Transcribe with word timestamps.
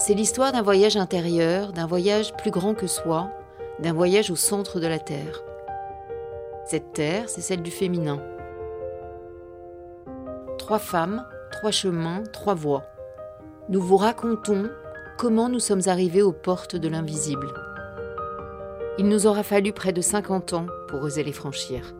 C'est 0.00 0.14
l'histoire 0.14 0.52
d'un 0.52 0.62
voyage 0.62 0.96
intérieur, 0.96 1.72
d'un 1.72 1.88
voyage 1.88 2.32
plus 2.36 2.52
grand 2.52 2.72
que 2.72 2.86
soi, 2.86 3.32
d'un 3.80 3.92
voyage 3.92 4.30
au 4.30 4.36
centre 4.36 4.78
de 4.78 4.86
la 4.86 5.00
Terre. 5.00 5.42
Cette 6.66 6.92
Terre, 6.92 7.28
c'est 7.28 7.40
celle 7.40 7.62
du 7.64 7.72
féminin. 7.72 8.22
Trois 10.56 10.78
femmes, 10.78 11.26
trois 11.50 11.72
chemins, 11.72 12.22
trois 12.32 12.54
voies. 12.54 12.84
Nous 13.70 13.82
vous 13.82 13.96
racontons 13.96 14.70
comment 15.18 15.48
nous 15.48 15.58
sommes 15.58 15.88
arrivés 15.88 16.22
aux 16.22 16.32
portes 16.32 16.76
de 16.76 16.88
l'invisible. 16.88 17.52
Il 18.98 19.08
nous 19.08 19.26
aura 19.26 19.42
fallu 19.42 19.72
près 19.72 19.92
de 19.92 20.00
50 20.00 20.52
ans 20.52 20.66
pour 20.86 21.02
oser 21.02 21.24
les 21.24 21.32
franchir. 21.32 21.92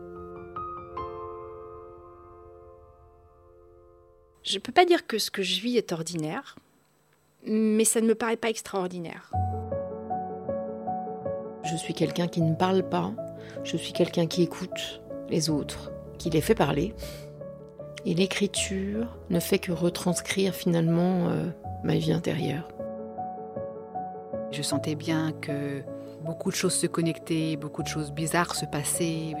Je 4.43 4.55
ne 4.55 4.61
peux 4.61 4.71
pas 4.71 4.85
dire 4.85 5.05
que 5.05 5.19
ce 5.19 5.29
que 5.29 5.43
je 5.43 5.59
vis 5.59 5.75
est 5.75 5.91
ordinaire, 5.91 6.55
mais 7.45 7.85
ça 7.85 8.01
ne 8.01 8.07
me 8.07 8.15
paraît 8.15 8.37
pas 8.37 8.49
extraordinaire. 8.49 9.31
Je 11.63 11.75
suis 11.75 11.93
quelqu'un 11.93 12.27
qui 12.27 12.41
ne 12.41 12.55
parle 12.55 12.87
pas, 12.87 13.11
je 13.63 13.77
suis 13.77 13.93
quelqu'un 13.93 14.27
qui 14.27 14.43
écoute 14.43 15.01
les 15.29 15.49
autres, 15.49 15.91
qui 16.17 16.29
les 16.29 16.41
fait 16.41 16.55
parler. 16.55 16.93
Et 18.05 18.13
l'écriture 18.13 19.17
ne 19.29 19.39
fait 19.39 19.59
que 19.59 19.71
retranscrire 19.71 20.55
finalement 20.55 21.27
euh, 21.27 21.49
ma 21.83 21.95
vie 21.95 22.13
intérieure. 22.13 22.67
Je 24.51 24.61
sentais 24.61 24.95
bien 24.95 25.33
que 25.33 25.83
beaucoup 26.23 26.49
de 26.49 26.55
choses 26.55 26.73
se 26.73 26.87
connectaient, 26.87 27.55
beaucoup 27.55 27.83
de 27.83 27.87
choses 27.87 28.11
bizarres 28.11 28.55
se 28.55 28.65
passaient. 28.65 29.35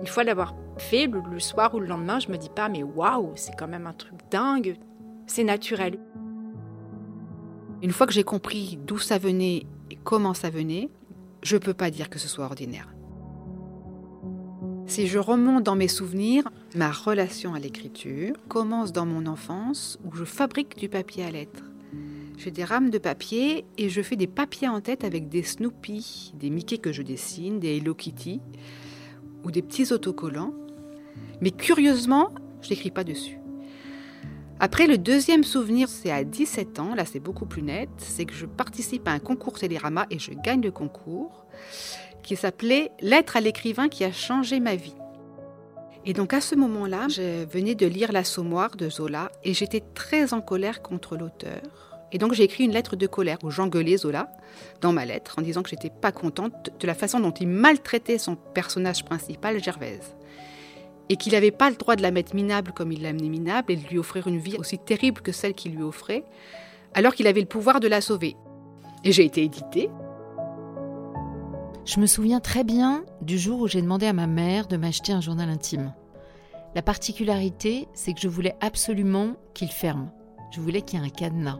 Une 0.00 0.06
fois 0.06 0.24
l'avoir 0.24 0.54
fait, 0.78 1.06
le, 1.06 1.40
soir 1.40 1.74
ou 1.74 1.80
le 1.80 1.86
lendemain, 1.86 2.18
je 2.18 2.28
me 2.28 2.38
dis 2.38 2.48
pas, 2.48 2.68
mais 2.68 2.82
waouh, 2.82 3.32
c'est 3.34 3.54
quand 3.56 3.68
même 3.68 3.86
un 3.86 3.92
truc 3.92 4.14
dingue, 4.30 4.76
c'est 5.26 5.44
naturel. 5.44 5.98
Une 7.82 7.92
fois 7.92 8.06
que 8.06 8.12
j'ai 8.12 8.24
compris 8.24 8.78
d'où 8.86 8.98
ça 8.98 9.16
venait 9.16 9.64
et 9.90 9.96
comment 10.04 10.34
ça 10.34 10.50
venait, 10.50 10.90
je 11.42 11.56
ne 11.56 11.60
peux 11.60 11.72
pas 11.72 11.90
dire 11.90 12.10
que 12.10 12.18
ce 12.18 12.28
soit 12.28 12.44
ordinaire. 12.44 12.94
Si 14.86 15.06
je 15.06 15.18
remonte 15.18 15.62
dans 15.62 15.76
mes 15.76 15.88
souvenirs, 15.88 16.44
ma 16.74 16.90
relation 16.90 17.54
à 17.54 17.58
l'écriture 17.58 18.34
commence 18.48 18.92
dans 18.92 19.06
mon 19.06 19.24
enfance 19.26 19.98
où 20.04 20.14
je 20.14 20.24
fabrique 20.24 20.76
du 20.76 20.90
papier 20.90 21.24
à 21.24 21.30
lettres. 21.30 21.64
J'ai 22.36 22.50
des 22.50 22.64
rames 22.64 22.90
de 22.90 22.98
papier 22.98 23.64
et 23.78 23.88
je 23.88 24.02
fais 24.02 24.16
des 24.16 24.26
papiers 24.26 24.68
en 24.68 24.80
tête 24.80 25.04
avec 25.04 25.28
des 25.28 25.42
Snoopy, 25.42 26.32
des 26.34 26.50
Mickey 26.50 26.78
que 26.78 26.92
je 26.92 27.02
dessine, 27.02 27.60
des 27.60 27.78
Hello 27.78 27.94
Kitty 27.94 28.40
ou 29.44 29.50
des 29.50 29.62
petits 29.62 29.92
autocollants. 29.92 30.54
Mais 31.40 31.50
curieusement, 31.50 32.30
je 32.60 32.70
n'écris 32.70 32.90
pas 32.90 33.04
dessus. 33.04 33.39
Après, 34.62 34.86
le 34.86 34.98
deuxième 34.98 35.42
souvenir, 35.42 35.88
c'est 35.88 36.10
à 36.10 36.22
17 36.22 36.80
ans, 36.80 36.94
là 36.94 37.06
c'est 37.06 37.18
beaucoup 37.18 37.46
plus 37.46 37.62
net, 37.62 37.88
c'est 37.96 38.26
que 38.26 38.34
je 38.34 38.44
participe 38.44 39.08
à 39.08 39.12
un 39.12 39.18
concours 39.18 39.58
Télérama 39.58 40.06
et 40.10 40.18
je 40.18 40.32
gagne 40.32 40.60
le 40.60 40.70
concours 40.70 41.46
qui 42.22 42.36
s'appelait 42.36 42.92
Lettre 43.00 43.38
à 43.38 43.40
l'écrivain 43.40 43.88
qui 43.88 44.04
a 44.04 44.12
changé 44.12 44.60
ma 44.60 44.76
vie. 44.76 44.94
Et 46.04 46.12
donc 46.12 46.34
à 46.34 46.42
ce 46.42 46.54
moment-là, 46.56 47.08
je 47.08 47.46
venais 47.46 47.74
de 47.74 47.86
lire 47.86 48.12
L'Assommoir 48.12 48.76
de 48.76 48.90
Zola 48.90 49.32
et 49.44 49.54
j'étais 49.54 49.82
très 49.94 50.34
en 50.34 50.42
colère 50.42 50.82
contre 50.82 51.16
l'auteur. 51.16 51.62
Et 52.12 52.18
donc 52.18 52.34
j'ai 52.34 52.44
écrit 52.44 52.64
une 52.64 52.72
lettre 52.72 52.96
de 52.96 53.06
colère 53.06 53.38
où 53.42 53.50
j'engueulais 53.50 53.96
Zola 53.96 54.30
dans 54.82 54.92
ma 54.92 55.06
lettre 55.06 55.36
en 55.38 55.42
disant 55.42 55.62
que 55.62 55.70
j'étais 55.70 55.88
pas 55.88 56.12
contente 56.12 56.68
de 56.78 56.86
la 56.86 56.94
façon 56.94 57.18
dont 57.18 57.32
il 57.32 57.48
maltraitait 57.48 58.18
son 58.18 58.36
personnage 58.36 59.06
principal, 59.06 59.64
Gervaise. 59.64 60.14
Et 61.10 61.16
qu'il 61.16 61.32
n'avait 61.32 61.50
pas 61.50 61.68
le 61.68 61.76
droit 61.76 61.96
de 61.96 62.02
la 62.02 62.10
mettre 62.10 62.34
minable 62.34 62.72
comme 62.72 62.92
il 62.92 63.02
l'a 63.02 63.10
amenée 63.10 63.28
minable 63.28 63.72
et 63.72 63.76
de 63.76 63.86
lui 63.86 63.98
offrir 63.98 64.28
une 64.28 64.38
vie 64.38 64.56
aussi 64.56 64.78
terrible 64.78 65.20
que 65.20 65.32
celle 65.32 65.52
qu'il 65.52 65.74
lui 65.74 65.82
offrait, 65.82 66.24
alors 66.94 67.14
qu'il 67.14 67.26
avait 67.26 67.40
le 67.40 67.46
pouvoir 67.46 67.80
de 67.80 67.88
la 67.88 68.00
sauver. 68.00 68.36
Et 69.04 69.12
j'ai 69.12 69.26
été 69.26 69.42
éditée. 69.42 69.90
Je 71.84 72.00
me 72.00 72.06
souviens 72.06 72.40
très 72.40 72.64
bien 72.64 73.04
du 73.20 73.38
jour 73.38 73.60
où 73.60 73.68
j'ai 73.68 73.82
demandé 73.82 74.06
à 74.06 74.12
ma 74.12 74.26
mère 74.26 74.66
de 74.66 74.76
m'acheter 74.76 75.12
un 75.12 75.20
journal 75.20 75.50
intime. 75.50 75.92
La 76.74 76.82
particularité, 76.82 77.88
c'est 77.94 78.14
que 78.14 78.20
je 78.20 78.28
voulais 78.28 78.54
absolument 78.60 79.34
qu'il 79.54 79.70
ferme. 79.70 80.10
Je 80.52 80.60
voulais 80.60 80.82
qu'il 80.82 81.00
y 81.00 81.02
ait 81.02 81.06
un 81.06 81.10
cadenas. 81.10 81.58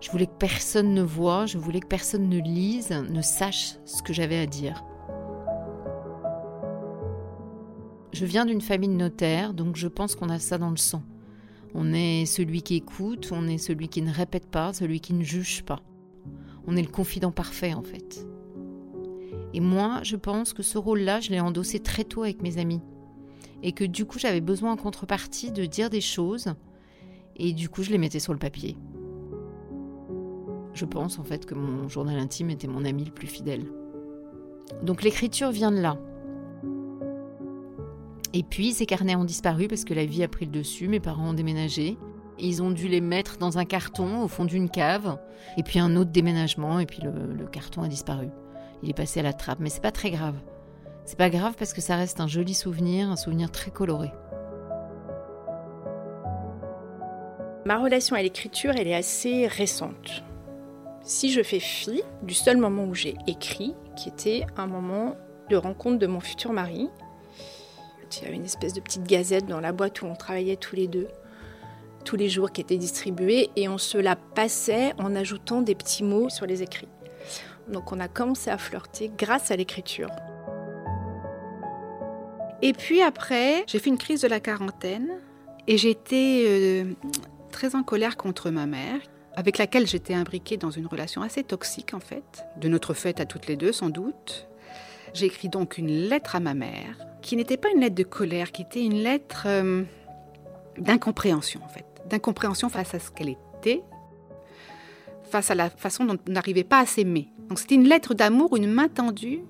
Je 0.00 0.10
voulais 0.10 0.26
que 0.26 0.36
personne 0.38 0.94
ne 0.94 1.02
voie, 1.02 1.46
je 1.46 1.58
voulais 1.58 1.80
que 1.80 1.86
personne 1.86 2.28
ne 2.28 2.40
lise, 2.40 2.90
ne 2.90 3.22
sache 3.22 3.74
ce 3.84 4.02
que 4.02 4.12
j'avais 4.12 4.38
à 4.38 4.46
dire. 4.46 4.82
Je 8.12 8.26
viens 8.26 8.44
d'une 8.44 8.60
famille 8.60 8.88
de 8.88 8.94
notaires, 8.94 9.54
donc 9.54 9.76
je 9.76 9.86
pense 9.86 10.16
qu'on 10.16 10.30
a 10.30 10.38
ça 10.38 10.58
dans 10.58 10.70
le 10.70 10.76
sang. 10.76 11.02
On 11.74 11.92
est 11.92 12.26
celui 12.26 12.62
qui 12.62 12.74
écoute, 12.74 13.30
on 13.32 13.46
est 13.46 13.58
celui 13.58 13.88
qui 13.88 14.02
ne 14.02 14.12
répète 14.12 14.46
pas, 14.46 14.72
celui 14.72 15.00
qui 15.00 15.14
ne 15.14 15.22
juge 15.22 15.62
pas. 15.62 15.80
On 16.66 16.76
est 16.76 16.82
le 16.82 16.88
confident 16.88 17.30
parfait 17.30 17.72
en 17.72 17.82
fait. 17.82 18.26
Et 19.54 19.60
moi, 19.60 20.00
je 20.02 20.16
pense 20.16 20.52
que 20.52 20.62
ce 20.62 20.78
rôle-là, 20.78 21.20
je 21.20 21.30
l'ai 21.30 21.40
endossé 21.40 21.78
très 21.80 22.04
tôt 22.04 22.22
avec 22.24 22.42
mes 22.42 22.58
amis. 22.58 22.80
Et 23.62 23.72
que 23.72 23.84
du 23.84 24.04
coup, 24.04 24.18
j'avais 24.18 24.40
besoin 24.40 24.72
en 24.72 24.76
contrepartie 24.76 25.52
de 25.52 25.64
dire 25.64 25.90
des 25.90 26.00
choses. 26.00 26.54
Et 27.36 27.52
du 27.52 27.68
coup, 27.68 27.82
je 27.82 27.90
les 27.90 27.98
mettais 27.98 28.20
sur 28.20 28.32
le 28.32 28.38
papier. 28.38 28.76
Je 30.74 30.84
pense 30.84 31.18
en 31.18 31.24
fait 31.24 31.46
que 31.46 31.54
mon 31.54 31.88
journal 31.88 32.18
intime 32.18 32.50
était 32.50 32.68
mon 32.68 32.84
ami 32.84 33.04
le 33.04 33.12
plus 33.12 33.26
fidèle. 33.26 33.66
Donc 34.82 35.02
l'écriture 35.02 35.50
vient 35.50 35.72
de 35.72 35.80
là. 35.80 35.98
Et 38.32 38.42
puis 38.42 38.72
ces 38.72 38.86
carnets 38.86 39.16
ont 39.16 39.24
disparu 39.24 39.68
parce 39.68 39.84
que 39.84 39.94
la 39.94 40.04
vie 40.04 40.22
a 40.22 40.28
pris 40.28 40.46
le 40.46 40.52
dessus, 40.52 40.88
mes 40.88 41.00
parents 41.00 41.30
ont 41.30 41.34
déménagé. 41.34 41.98
Ils 42.38 42.62
ont 42.62 42.70
dû 42.70 42.88
les 42.88 43.00
mettre 43.00 43.36
dans 43.36 43.58
un 43.58 43.64
carton 43.64 44.22
au 44.22 44.28
fond 44.28 44.46
d'une 44.46 44.70
cave, 44.70 45.18
et 45.58 45.62
puis 45.62 45.78
un 45.78 45.94
autre 45.96 46.10
déménagement, 46.10 46.78
et 46.78 46.86
puis 46.86 47.02
le 47.02 47.46
carton 47.46 47.82
a 47.82 47.88
disparu 47.88 48.30
il 48.82 48.90
est 48.90 48.94
passé 48.94 49.20
à 49.20 49.22
la 49.22 49.32
trappe. 49.32 49.58
Mais 49.60 49.70
c'est 49.70 49.82
pas 49.82 49.92
très 49.92 50.10
grave. 50.10 50.36
C'est 51.04 51.18
pas 51.18 51.30
grave 51.30 51.54
parce 51.58 51.72
que 51.72 51.80
ça 51.80 51.96
reste 51.96 52.20
un 52.20 52.26
joli 52.26 52.54
souvenir, 52.54 53.10
un 53.10 53.16
souvenir 53.16 53.50
très 53.50 53.70
coloré. 53.70 54.12
Ma 57.64 57.78
relation 57.78 58.16
à 58.16 58.22
l'écriture, 58.22 58.72
elle 58.76 58.88
est 58.88 58.94
assez 58.94 59.46
récente. 59.46 60.24
Si 61.02 61.30
je 61.30 61.42
fais 61.42 61.60
fi 61.60 62.02
du 62.22 62.34
seul 62.34 62.56
moment 62.56 62.84
où 62.84 62.94
j'ai 62.94 63.14
écrit, 63.26 63.74
qui 63.96 64.08
était 64.08 64.46
un 64.56 64.66
moment 64.66 65.16
de 65.50 65.56
rencontre 65.56 65.98
de 65.98 66.06
mon 66.06 66.20
futur 66.20 66.52
mari, 66.52 66.88
il 68.16 68.24
y 68.24 68.26
avait 68.26 68.36
une 68.36 68.44
espèce 68.44 68.72
de 68.72 68.80
petite 68.80 69.04
gazette 69.04 69.46
dans 69.46 69.60
la 69.60 69.72
boîte 69.72 70.02
où 70.02 70.06
on 70.06 70.14
travaillait 70.14 70.56
tous 70.56 70.76
les 70.76 70.88
deux, 70.88 71.08
tous 72.04 72.16
les 72.16 72.28
jours 72.28 72.52
qui 72.52 72.60
était 72.60 72.76
distribuée, 72.76 73.50
et 73.56 73.68
on 73.68 73.78
se 73.78 73.98
la 73.98 74.16
passait 74.16 74.92
en 74.98 75.14
ajoutant 75.14 75.62
des 75.62 75.74
petits 75.74 76.04
mots 76.04 76.28
sur 76.28 76.46
les 76.46 76.62
écrits. 76.62 76.88
Donc 77.68 77.92
on 77.92 78.00
a 78.00 78.08
commencé 78.08 78.50
à 78.50 78.58
flirter 78.58 79.10
grâce 79.16 79.50
à 79.50 79.56
l'écriture. 79.56 80.10
Et 82.62 82.72
puis 82.72 83.00
après, 83.00 83.64
j'ai 83.66 83.78
fait 83.78 83.90
une 83.90 83.98
crise 83.98 84.20
de 84.20 84.28
la 84.28 84.40
quarantaine 84.40 85.10
et 85.66 85.78
j'étais 85.78 86.44
euh, 86.46 86.84
très 87.50 87.74
en 87.74 87.82
colère 87.82 88.16
contre 88.16 88.50
ma 88.50 88.66
mère, 88.66 89.00
avec 89.34 89.56
laquelle 89.56 89.86
j'étais 89.86 90.14
imbriquée 90.14 90.56
dans 90.56 90.70
une 90.70 90.86
relation 90.86 91.22
assez 91.22 91.42
toxique 91.42 91.94
en 91.94 92.00
fait, 92.00 92.44
de 92.56 92.68
notre 92.68 92.92
fête 92.92 93.20
à 93.20 93.24
toutes 93.24 93.46
les 93.46 93.56
deux 93.56 93.72
sans 93.72 93.88
doute. 93.88 94.49
J'ai 95.12 95.26
écrit 95.26 95.48
donc 95.48 95.78
une 95.78 95.88
lettre 95.88 96.36
à 96.36 96.40
ma 96.40 96.54
mère, 96.54 96.96
qui 97.22 97.36
n'était 97.36 97.56
pas 97.56 97.68
une 97.74 97.80
lettre 97.80 97.96
de 97.96 98.04
colère, 98.04 98.52
qui 98.52 98.62
était 98.62 98.84
une 98.84 99.02
lettre 99.02 99.44
euh, 99.46 99.82
d'incompréhension 100.78 101.60
en 101.64 101.68
fait, 101.68 101.84
d'incompréhension 102.08 102.68
face 102.68 102.94
à 102.94 102.98
ce 102.98 103.10
qu'elle 103.10 103.36
était, 103.58 103.82
face 105.30 105.50
à 105.50 105.54
la 105.54 105.70
façon 105.70 106.04
dont 106.04 106.16
on 106.28 106.32
n'arrivait 106.32 106.64
pas 106.64 106.80
à 106.80 106.86
s'aimer. 106.86 107.28
Donc 107.48 107.58
c'était 107.58 107.74
une 107.74 107.88
lettre 107.88 108.14
d'amour, 108.14 108.56
une 108.56 108.70
main 108.70 108.88
tendue, 108.88 109.40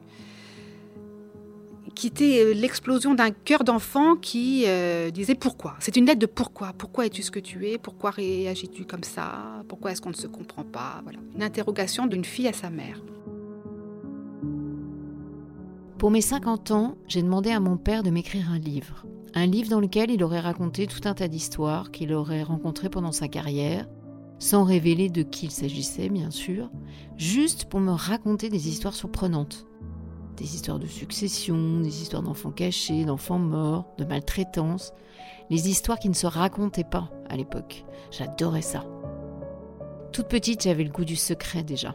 qui 1.94 2.06
était 2.06 2.42
euh, 2.42 2.54
l'explosion 2.54 3.12
d'un 3.12 3.30
cœur 3.30 3.62
d'enfant 3.62 4.16
qui 4.16 4.64
euh, 4.66 5.10
disait 5.10 5.34
pourquoi? 5.34 5.76
C'est 5.80 5.96
une 5.96 6.06
lettre 6.06 6.20
de 6.20 6.26
pourquoi. 6.26 6.72
Pourquoi 6.78 7.04
es-tu 7.04 7.22
ce 7.22 7.30
que 7.30 7.40
tu 7.40 7.68
es 7.68 7.76
Pourquoi 7.76 8.10
réagis-tu 8.10 8.86
comme 8.86 9.04
ça 9.04 9.62
Pourquoi 9.68 9.92
est-ce 9.92 10.00
qu'on 10.00 10.10
ne 10.10 10.14
se 10.14 10.26
comprend 10.26 10.64
pas? 10.64 11.00
Voilà, 11.02 11.18
une 11.34 11.42
interrogation 11.42 12.06
d'une 12.06 12.24
fille 12.24 12.48
à 12.48 12.54
sa 12.54 12.70
mère. 12.70 13.02
Pour 16.00 16.10
mes 16.10 16.22
50 16.22 16.70
ans, 16.70 16.96
j'ai 17.08 17.20
demandé 17.20 17.50
à 17.50 17.60
mon 17.60 17.76
père 17.76 18.02
de 18.02 18.08
m'écrire 18.08 18.50
un 18.50 18.58
livre. 18.58 19.04
Un 19.34 19.44
livre 19.44 19.68
dans 19.68 19.80
lequel 19.80 20.10
il 20.10 20.24
aurait 20.24 20.40
raconté 20.40 20.86
tout 20.86 21.02
un 21.06 21.12
tas 21.12 21.28
d'histoires 21.28 21.90
qu'il 21.90 22.14
aurait 22.14 22.42
rencontrées 22.42 22.88
pendant 22.88 23.12
sa 23.12 23.28
carrière, 23.28 23.86
sans 24.38 24.64
révéler 24.64 25.10
de 25.10 25.22
qui 25.22 25.44
il 25.44 25.50
s'agissait 25.50 26.08
bien 26.08 26.30
sûr, 26.30 26.70
juste 27.18 27.66
pour 27.66 27.80
me 27.80 27.90
raconter 27.90 28.48
des 28.48 28.70
histoires 28.70 28.94
surprenantes. 28.94 29.66
Des 30.38 30.54
histoires 30.54 30.78
de 30.78 30.86
succession, 30.86 31.80
des 31.80 32.00
histoires 32.00 32.22
d'enfants 32.22 32.50
cachés, 32.50 33.04
d'enfants 33.04 33.38
morts, 33.38 33.84
de 33.98 34.06
maltraitance, 34.06 34.94
les 35.50 35.68
histoires 35.68 35.98
qui 35.98 36.08
ne 36.08 36.14
se 36.14 36.26
racontaient 36.26 36.82
pas 36.82 37.10
à 37.28 37.36
l'époque. 37.36 37.84
J'adorais 38.10 38.62
ça. 38.62 38.86
Toute 40.14 40.28
petite, 40.28 40.62
j'avais 40.62 40.84
le 40.84 40.92
goût 40.92 41.04
du 41.04 41.16
secret 41.16 41.62
déjà. 41.62 41.94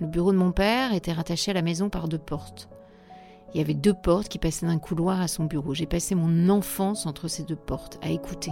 Le 0.00 0.08
bureau 0.08 0.32
de 0.32 0.36
mon 0.36 0.50
père 0.50 0.92
était 0.92 1.12
rattaché 1.12 1.52
à 1.52 1.54
la 1.54 1.62
maison 1.62 1.90
par 1.90 2.08
deux 2.08 2.18
portes. 2.18 2.68
Il 3.54 3.58
y 3.58 3.60
avait 3.60 3.74
deux 3.74 3.94
portes 3.94 4.28
qui 4.28 4.40
passaient 4.40 4.66
d'un 4.66 4.80
couloir 4.80 5.20
à 5.20 5.28
son 5.28 5.44
bureau. 5.44 5.74
J'ai 5.74 5.86
passé 5.86 6.16
mon 6.16 6.48
enfance 6.48 7.06
entre 7.06 7.28
ces 7.28 7.44
deux 7.44 7.56
portes, 7.56 8.00
à 8.02 8.10
écouter. 8.10 8.50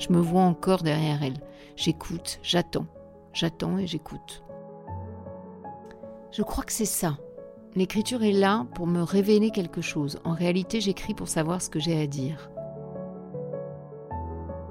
Je 0.00 0.12
me 0.12 0.18
vois 0.18 0.42
encore 0.42 0.82
derrière 0.82 1.22
elle. 1.22 1.40
J'écoute, 1.76 2.40
j'attends, 2.42 2.86
j'attends 3.32 3.78
et 3.78 3.86
j'écoute. 3.86 4.42
Je 6.32 6.42
crois 6.42 6.64
que 6.64 6.72
c'est 6.72 6.84
ça. 6.84 7.18
L'écriture 7.76 8.24
est 8.24 8.32
là 8.32 8.66
pour 8.74 8.88
me 8.88 9.02
révéler 9.02 9.50
quelque 9.50 9.80
chose. 9.80 10.18
En 10.24 10.32
réalité, 10.32 10.80
j'écris 10.80 11.14
pour 11.14 11.28
savoir 11.28 11.62
ce 11.62 11.70
que 11.70 11.78
j'ai 11.78 12.00
à 12.00 12.08
dire. 12.08 12.50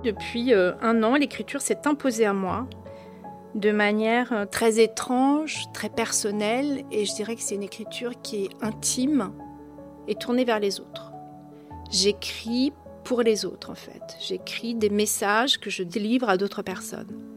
Depuis 0.03 0.53
euh, 0.53 0.73
un 0.81 1.01
an, 1.03 1.15
l'écriture 1.15 1.61
s'est 1.61 1.87
imposée 1.87 2.25
à 2.25 2.33
moi 2.33 2.67
de 3.55 3.71
manière 3.71 4.33
euh, 4.33 4.45
très 4.45 4.79
étrange, 4.79 5.65
très 5.73 5.89
personnelle, 5.89 6.83
et 6.91 7.05
je 7.05 7.15
dirais 7.15 7.35
que 7.35 7.41
c'est 7.41 7.55
une 7.55 7.63
écriture 7.63 8.21
qui 8.21 8.45
est 8.45 8.49
intime 8.61 9.31
et 10.07 10.15
tournée 10.15 10.45
vers 10.45 10.59
les 10.59 10.79
autres. 10.79 11.11
J'écris 11.89 12.73
pour 13.03 13.21
les 13.21 13.45
autres 13.45 13.69
en 13.69 13.75
fait. 13.75 14.17
J'écris 14.19 14.75
des 14.75 14.89
messages 14.89 15.59
que 15.59 15.69
je 15.69 15.83
délivre 15.83 16.29
à 16.29 16.37
d'autres 16.37 16.61
personnes. 16.61 17.27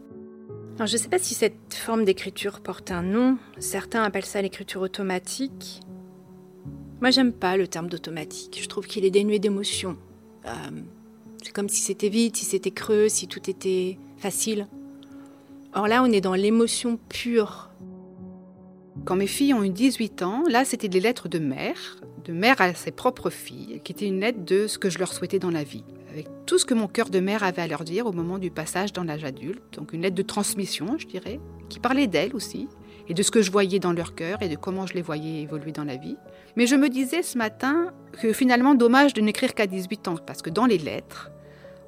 Alors, 0.77 0.87
je 0.87 0.95
ne 0.95 0.99
sais 0.99 1.09
pas 1.09 1.19
si 1.19 1.35
cette 1.35 1.75
forme 1.75 2.07
d'écriture 2.07 2.61
porte 2.61 2.91
un 2.91 3.03
nom. 3.03 3.37
Certains 3.59 4.03
appellent 4.03 4.25
ça 4.25 4.41
l'écriture 4.41 4.81
automatique. 4.81 5.81
Moi, 7.03 7.11
j'aime 7.11 7.35
pas 7.35 7.59
le 7.59 7.69
terme 7.69 7.89
d'automatique. 7.89 8.59
Je 8.63 8.67
trouve 8.67 8.87
qu'il 8.87 9.05
est 9.05 9.11
dénué 9.11 9.39
d'émotion. 9.39 9.99
Euh, 10.47 10.51
c'est 11.43 11.53
comme 11.53 11.69
si 11.69 11.83
c'était 11.83 12.09
vite, 12.09 12.37
si 12.37 12.47
c'était 12.47 12.71
creux, 12.71 13.11
si 13.11 13.29
tout 13.29 13.51
était 13.51 13.99
facile. 14.17 14.69
Or 15.73 15.87
là, 15.87 16.03
on 16.03 16.07
est 16.07 16.21
dans 16.21 16.35
l'émotion 16.35 16.99
pure. 17.09 17.71
Quand 19.05 19.15
mes 19.15 19.29
filles 19.29 19.55
ont 19.55 19.63
eu 19.63 19.71
18 19.71 20.23
ans, 20.23 20.43
là, 20.49 20.65
c'était 20.65 20.89
des 20.89 21.01
lettres 21.01 21.29
de 21.29 21.39
mère, 21.39 21.99
de 22.25 22.33
mère 22.33 22.61
à 22.61 22.75
ses 22.75 22.91
propres 22.91 23.31
filles, 23.31 23.81
qui 23.85 23.93
étaient 23.93 24.07
une 24.07 24.21
lettre 24.21 24.45
de 24.45 24.67
ce 24.67 24.79
que 24.79 24.91
je 24.91 24.99
leur 24.99 25.13
souhaitais 25.13 25.39
dans 25.39 25.51
la 25.51 25.63
vie, 25.63 25.85
avec 26.11 26.27
tout 26.45 26.59
ce 26.59 26.65
que 26.65 26.75
mon 26.75 26.89
cœur 26.89 27.09
de 27.09 27.21
mère 27.21 27.45
avait 27.45 27.63
à 27.63 27.69
leur 27.69 27.85
dire 27.85 28.07
au 28.07 28.13
moment 28.13 28.39
du 28.39 28.51
passage 28.51 28.93
dans 28.93 29.05
l'âge 29.05 29.25
adulte. 29.25 29.63
Donc 29.73 29.93
une 29.93 30.03
lettre 30.03 30.17
de 30.17 30.23
transmission, 30.23 30.99
je 30.99 31.07
dirais, 31.07 31.41
qui 31.69 31.79
parlait 31.79 32.09
d'elles 32.09 32.35
aussi, 32.35 32.69
et 33.09 33.15
de 33.15 33.23
ce 33.23 33.31
que 33.31 33.43
je 33.43 33.51
voyais 33.51 33.79
dans 33.79 33.93
leur 33.93 34.15
cœur 34.15 34.43
et 34.43 34.49
de 34.49 34.57
comment 34.57 34.87
je 34.87 34.95
les 34.95 35.03
voyais 35.03 35.43
évoluer 35.43 35.73
dans 35.73 35.85
la 35.85 35.97
vie. 35.97 36.17
Mais 36.57 36.67
je 36.67 36.77
me 36.77 36.89
disais 36.89 37.23
ce 37.23 37.39
matin 37.39 37.93
que 38.21 38.33
finalement, 38.33 38.75
dommage 38.75 39.15
de 39.15 39.21
n'écrire 39.21 39.55
qu'à 39.55 39.67
18 39.67 40.09
ans, 40.09 40.17
parce 40.27 40.43
que 40.43 40.51
dans 40.51 40.67
les 40.67 40.79
lettres, 40.79 41.31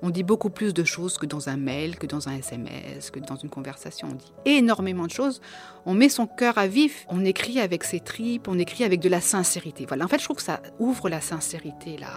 on 0.02 0.10
dit 0.10 0.24
beaucoup 0.24 0.50
plus 0.50 0.74
de 0.74 0.82
choses 0.82 1.16
que 1.16 1.26
dans 1.26 1.48
un 1.48 1.56
mail, 1.56 1.96
que 1.96 2.08
dans 2.08 2.28
un 2.28 2.34
SMS, 2.34 3.10
que 3.12 3.20
dans 3.20 3.36
une 3.36 3.48
conversation. 3.48 4.08
On 4.10 4.14
dit 4.14 4.32
énormément 4.44 5.06
de 5.06 5.12
choses. 5.12 5.40
On 5.86 5.94
met 5.94 6.08
son 6.08 6.26
cœur 6.26 6.58
à 6.58 6.66
vif. 6.66 7.06
On 7.08 7.24
écrit 7.24 7.60
avec 7.60 7.84
ses 7.84 8.00
tripes. 8.00 8.48
On 8.48 8.58
écrit 8.58 8.82
avec 8.82 9.00
de 9.00 9.08
la 9.08 9.20
sincérité. 9.20 9.86
Voilà. 9.86 10.04
En 10.04 10.08
fait, 10.08 10.18
je 10.18 10.24
trouve 10.24 10.38
que 10.38 10.42
ça 10.42 10.60
ouvre 10.80 11.08
la 11.08 11.20
sincérité, 11.20 11.96
la, 11.98 12.10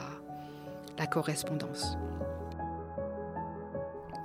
la 0.98 1.06
correspondance. 1.06 1.96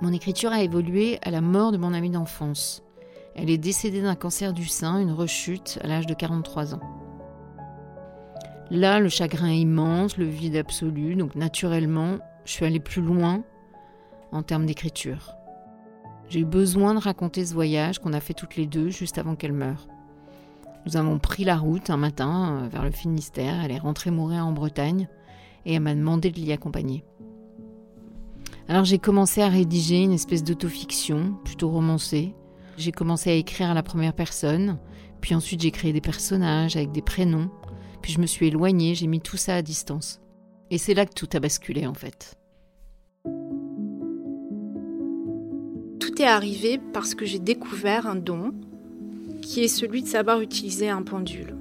Mon 0.01 0.11
écriture 0.11 0.51
a 0.51 0.63
évolué 0.63 1.19
à 1.21 1.29
la 1.29 1.41
mort 1.41 1.71
de 1.71 1.77
mon 1.77 1.93
amie 1.93 2.09
d'enfance. 2.09 2.83
Elle 3.35 3.51
est 3.51 3.59
décédée 3.59 4.01
d'un 4.01 4.15
cancer 4.15 4.53
du 4.53 4.65
sein, 4.65 4.99
une 4.99 5.11
rechute 5.11 5.77
à 5.83 5.87
l'âge 5.87 6.07
de 6.07 6.15
43 6.15 6.73
ans. 6.73 6.81
Là, 8.71 8.99
le 8.99 9.09
chagrin 9.09 9.49
est 9.49 9.59
immense, 9.59 10.17
le 10.17 10.25
vide 10.25 10.55
absolu, 10.55 11.15
donc 11.15 11.35
naturellement, 11.35 12.17
je 12.45 12.51
suis 12.51 12.65
allée 12.65 12.79
plus 12.79 13.01
loin 13.01 13.43
en 14.31 14.43
termes 14.43 14.65
d'écriture. 14.65 15.35
J'ai 16.29 16.39
eu 16.39 16.45
besoin 16.45 16.93
de 16.93 16.99
raconter 16.99 17.45
ce 17.45 17.53
voyage 17.53 17.99
qu'on 17.99 18.13
a 18.13 18.21
fait 18.21 18.33
toutes 18.33 18.55
les 18.55 18.65
deux 18.65 18.89
juste 18.89 19.17
avant 19.17 19.35
qu'elle 19.35 19.53
meure. 19.53 19.87
Nous 20.85 20.97
avons 20.97 21.19
pris 21.19 21.43
la 21.43 21.57
route 21.57 21.89
un 21.89 21.97
matin 21.97 22.61
euh, 22.63 22.67
vers 22.67 22.83
le 22.83 22.91
Finistère, 22.91 23.63
elle 23.63 23.71
est 23.71 23.79
rentrée 23.79 24.11
mourir 24.11 24.45
en 24.45 24.51
Bretagne 24.51 25.07
et 25.65 25.73
elle 25.75 25.81
m'a 25.81 25.93
demandé 25.93 26.31
de 26.31 26.39
l'y 26.39 26.51
accompagner. 26.51 27.03
Alors 28.67 28.85
j'ai 28.85 28.97
commencé 28.97 29.41
à 29.41 29.49
rédiger 29.49 30.01
une 30.01 30.13
espèce 30.13 30.43
d'autofiction, 30.43 31.33
plutôt 31.43 31.69
romancée. 31.69 32.33
J'ai 32.77 32.91
commencé 32.91 33.29
à 33.29 33.33
écrire 33.33 33.69
à 33.69 33.73
la 33.73 33.83
première 33.83 34.13
personne, 34.13 34.79
puis 35.19 35.35
ensuite 35.35 35.61
j'ai 35.61 35.71
créé 35.71 35.93
des 35.93 36.01
personnages 36.01 36.77
avec 36.77 36.91
des 36.91 37.01
prénoms, 37.01 37.51
puis 38.01 38.13
je 38.13 38.19
me 38.19 38.25
suis 38.25 38.47
éloignée, 38.47 38.95
j'ai 38.95 39.07
mis 39.07 39.19
tout 39.19 39.37
ça 39.37 39.55
à 39.55 39.61
distance. 39.61 40.21
Et 40.71 40.77
c'est 40.77 40.93
là 40.93 41.05
que 41.05 41.13
tout 41.13 41.27
a 41.33 41.39
basculé 41.39 41.85
en 41.85 41.93
fait. 41.93 42.37
Tout 45.99 46.21
est 46.21 46.25
arrivé 46.25 46.79
parce 46.93 47.13
que 47.13 47.25
j'ai 47.25 47.39
découvert 47.39 48.07
un 48.07 48.15
don 48.15 48.53
qui 49.41 49.63
est 49.63 49.67
celui 49.67 50.01
de 50.01 50.07
savoir 50.07 50.39
utiliser 50.39 50.89
un 50.89 51.03
pendule. 51.03 51.55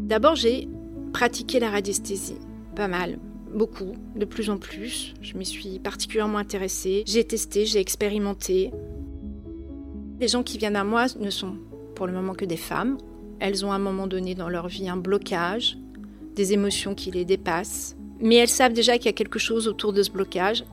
D'abord, 0.00 0.34
j'ai 0.34 0.68
pratiqué 1.12 1.60
la 1.60 1.70
radiesthésie, 1.70 2.38
pas 2.74 2.88
mal, 2.88 3.18
beaucoup, 3.54 3.92
de 4.16 4.24
plus 4.24 4.50
en 4.50 4.58
plus. 4.58 5.14
Je 5.20 5.36
m'y 5.36 5.46
suis 5.46 5.78
particulièrement 5.78 6.38
intéressée. 6.38 7.04
J'ai 7.06 7.24
testé, 7.24 7.66
j'ai 7.66 7.78
expérimenté. 7.78 8.72
Les 10.18 10.28
gens 10.28 10.42
qui 10.42 10.58
viennent 10.58 10.76
à 10.76 10.84
moi 10.84 11.06
ne 11.20 11.30
sont 11.30 11.56
pour 11.94 12.06
le 12.06 12.12
moment 12.12 12.34
que 12.34 12.44
des 12.44 12.56
femmes. 12.56 12.98
Elles 13.38 13.64
ont 13.64 13.70
à 13.70 13.76
un 13.76 13.80
moment 13.80 14.08
donné 14.08 14.34
dans 14.34 14.48
leur 14.48 14.66
vie 14.66 14.88
un 14.88 14.96
blocage, 14.96 15.78
des 16.34 16.52
émotions 16.52 16.94
qui 16.94 17.10
les 17.10 17.24
dépassent, 17.24 17.97
mais 18.20 18.36
elles 18.36 18.48
savent 18.48 18.72
déjà 18.72 18.96
qu'il 18.96 19.06
y 19.06 19.10
a 19.10 19.12
quelque 19.12 19.38
chose 19.38 19.68
autour 19.68 19.92
de 19.92 20.02
ce 20.02 20.10
blocage. 20.10 20.64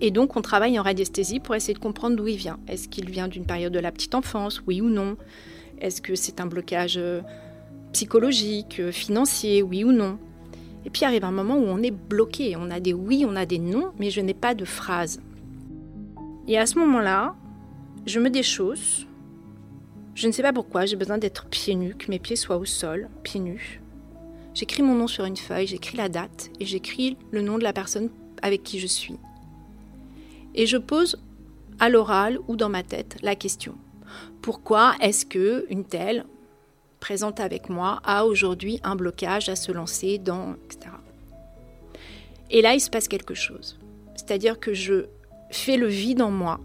Et 0.00 0.10
donc, 0.10 0.36
on 0.36 0.42
travaille 0.42 0.78
en 0.78 0.82
radiesthésie 0.82 1.40
pour 1.40 1.54
essayer 1.54 1.74
de 1.74 1.78
comprendre 1.78 2.16
d'où 2.16 2.26
il 2.26 2.36
vient. 2.36 2.58
Est-ce 2.68 2.88
qu'il 2.88 3.10
vient 3.10 3.28
d'une 3.28 3.46
période 3.46 3.72
de 3.72 3.78
la 3.78 3.92
petite 3.92 4.14
enfance, 4.14 4.62
oui 4.66 4.80
ou 4.80 4.90
non? 4.90 5.16
Est-ce 5.80 6.02
que 6.02 6.14
c'est 6.14 6.40
un 6.40 6.46
blocage 6.46 6.96
euh, 6.98 7.22
psychologique, 7.92 8.80
euh, 8.80 8.92
financier, 8.92 9.62
oui 9.62 9.84
ou 9.84 9.92
non? 9.92 10.18
Et 10.84 10.90
puis 10.90 11.04
arrive 11.04 11.24
un 11.24 11.30
moment 11.32 11.56
où 11.56 11.64
on 11.66 11.82
est 11.82 11.90
bloqué. 11.90 12.56
On 12.56 12.70
a 12.70 12.78
des 12.78 12.92
oui, 12.92 13.24
on 13.26 13.36
a 13.36 13.46
des 13.46 13.58
non, 13.58 13.92
mais 13.98 14.10
je 14.10 14.20
n'ai 14.20 14.34
pas 14.34 14.54
de 14.54 14.64
phrase. 14.64 15.20
Et 16.46 16.58
à 16.58 16.66
ce 16.66 16.78
moment-là, 16.78 17.34
je 18.06 18.20
me 18.20 18.30
déchausse. 18.30 19.06
Je 20.14 20.26
ne 20.26 20.32
sais 20.32 20.42
pas 20.42 20.52
pourquoi, 20.52 20.86
j'ai 20.86 20.96
besoin 20.96 21.18
d'être 21.18 21.46
pieds 21.46 21.74
nus, 21.74 21.94
que 21.94 22.10
mes 22.10 22.18
pieds 22.18 22.36
soient 22.36 22.56
au 22.56 22.64
sol, 22.64 23.08
pieds 23.22 23.40
nus. 23.40 23.80
J'écris 24.56 24.82
mon 24.82 24.94
nom 24.94 25.06
sur 25.06 25.26
une 25.26 25.36
feuille, 25.36 25.66
j'écris 25.66 25.98
la 25.98 26.08
date 26.08 26.48
et 26.60 26.64
j'écris 26.64 27.18
le 27.30 27.42
nom 27.42 27.58
de 27.58 27.62
la 27.62 27.74
personne 27.74 28.08
avec 28.40 28.62
qui 28.62 28.78
je 28.78 28.86
suis. 28.86 29.18
Et 30.54 30.64
je 30.64 30.78
pose 30.78 31.20
à 31.78 31.90
l'oral 31.90 32.38
ou 32.48 32.56
dans 32.56 32.70
ma 32.70 32.82
tête 32.82 33.18
la 33.20 33.36
question. 33.36 33.74
Pourquoi 34.40 34.94
est-ce 35.02 35.26
que 35.26 35.66
une 35.68 35.84
telle 35.84 36.24
présente 37.00 37.38
avec 37.38 37.68
moi 37.68 38.00
a 38.02 38.24
aujourd'hui 38.24 38.80
un 38.82 38.96
blocage 38.96 39.50
à 39.50 39.56
se 39.56 39.72
lancer 39.72 40.16
dans 40.16 40.54
etc. 40.64 40.90
Et 42.48 42.62
là, 42.62 42.72
il 42.72 42.80
se 42.80 42.88
passe 42.88 43.08
quelque 43.08 43.34
chose. 43.34 43.78
C'est-à-dire 44.14 44.58
que 44.58 44.72
je 44.72 45.04
fais 45.50 45.76
le 45.76 45.88
vide 45.88 46.22
en 46.22 46.30
moi. 46.30 46.60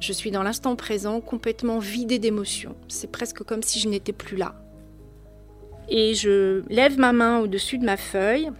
Je 0.00 0.12
suis 0.12 0.32
dans 0.32 0.42
l'instant 0.42 0.74
présent, 0.74 1.20
complètement 1.20 1.78
vidé 1.78 2.18
d'émotions. 2.18 2.74
C'est 2.88 3.12
presque 3.12 3.44
comme 3.44 3.62
si 3.62 3.78
je 3.78 3.88
n'étais 3.88 4.12
plus 4.12 4.36
là. 4.36 4.56
Et 5.90 6.14
je 6.14 6.62
lève 6.68 6.98
ma 6.98 7.12
main 7.12 7.40
au-dessus 7.40 7.78
de 7.78 7.84
ma 7.84 7.96
feuille. 7.96 8.50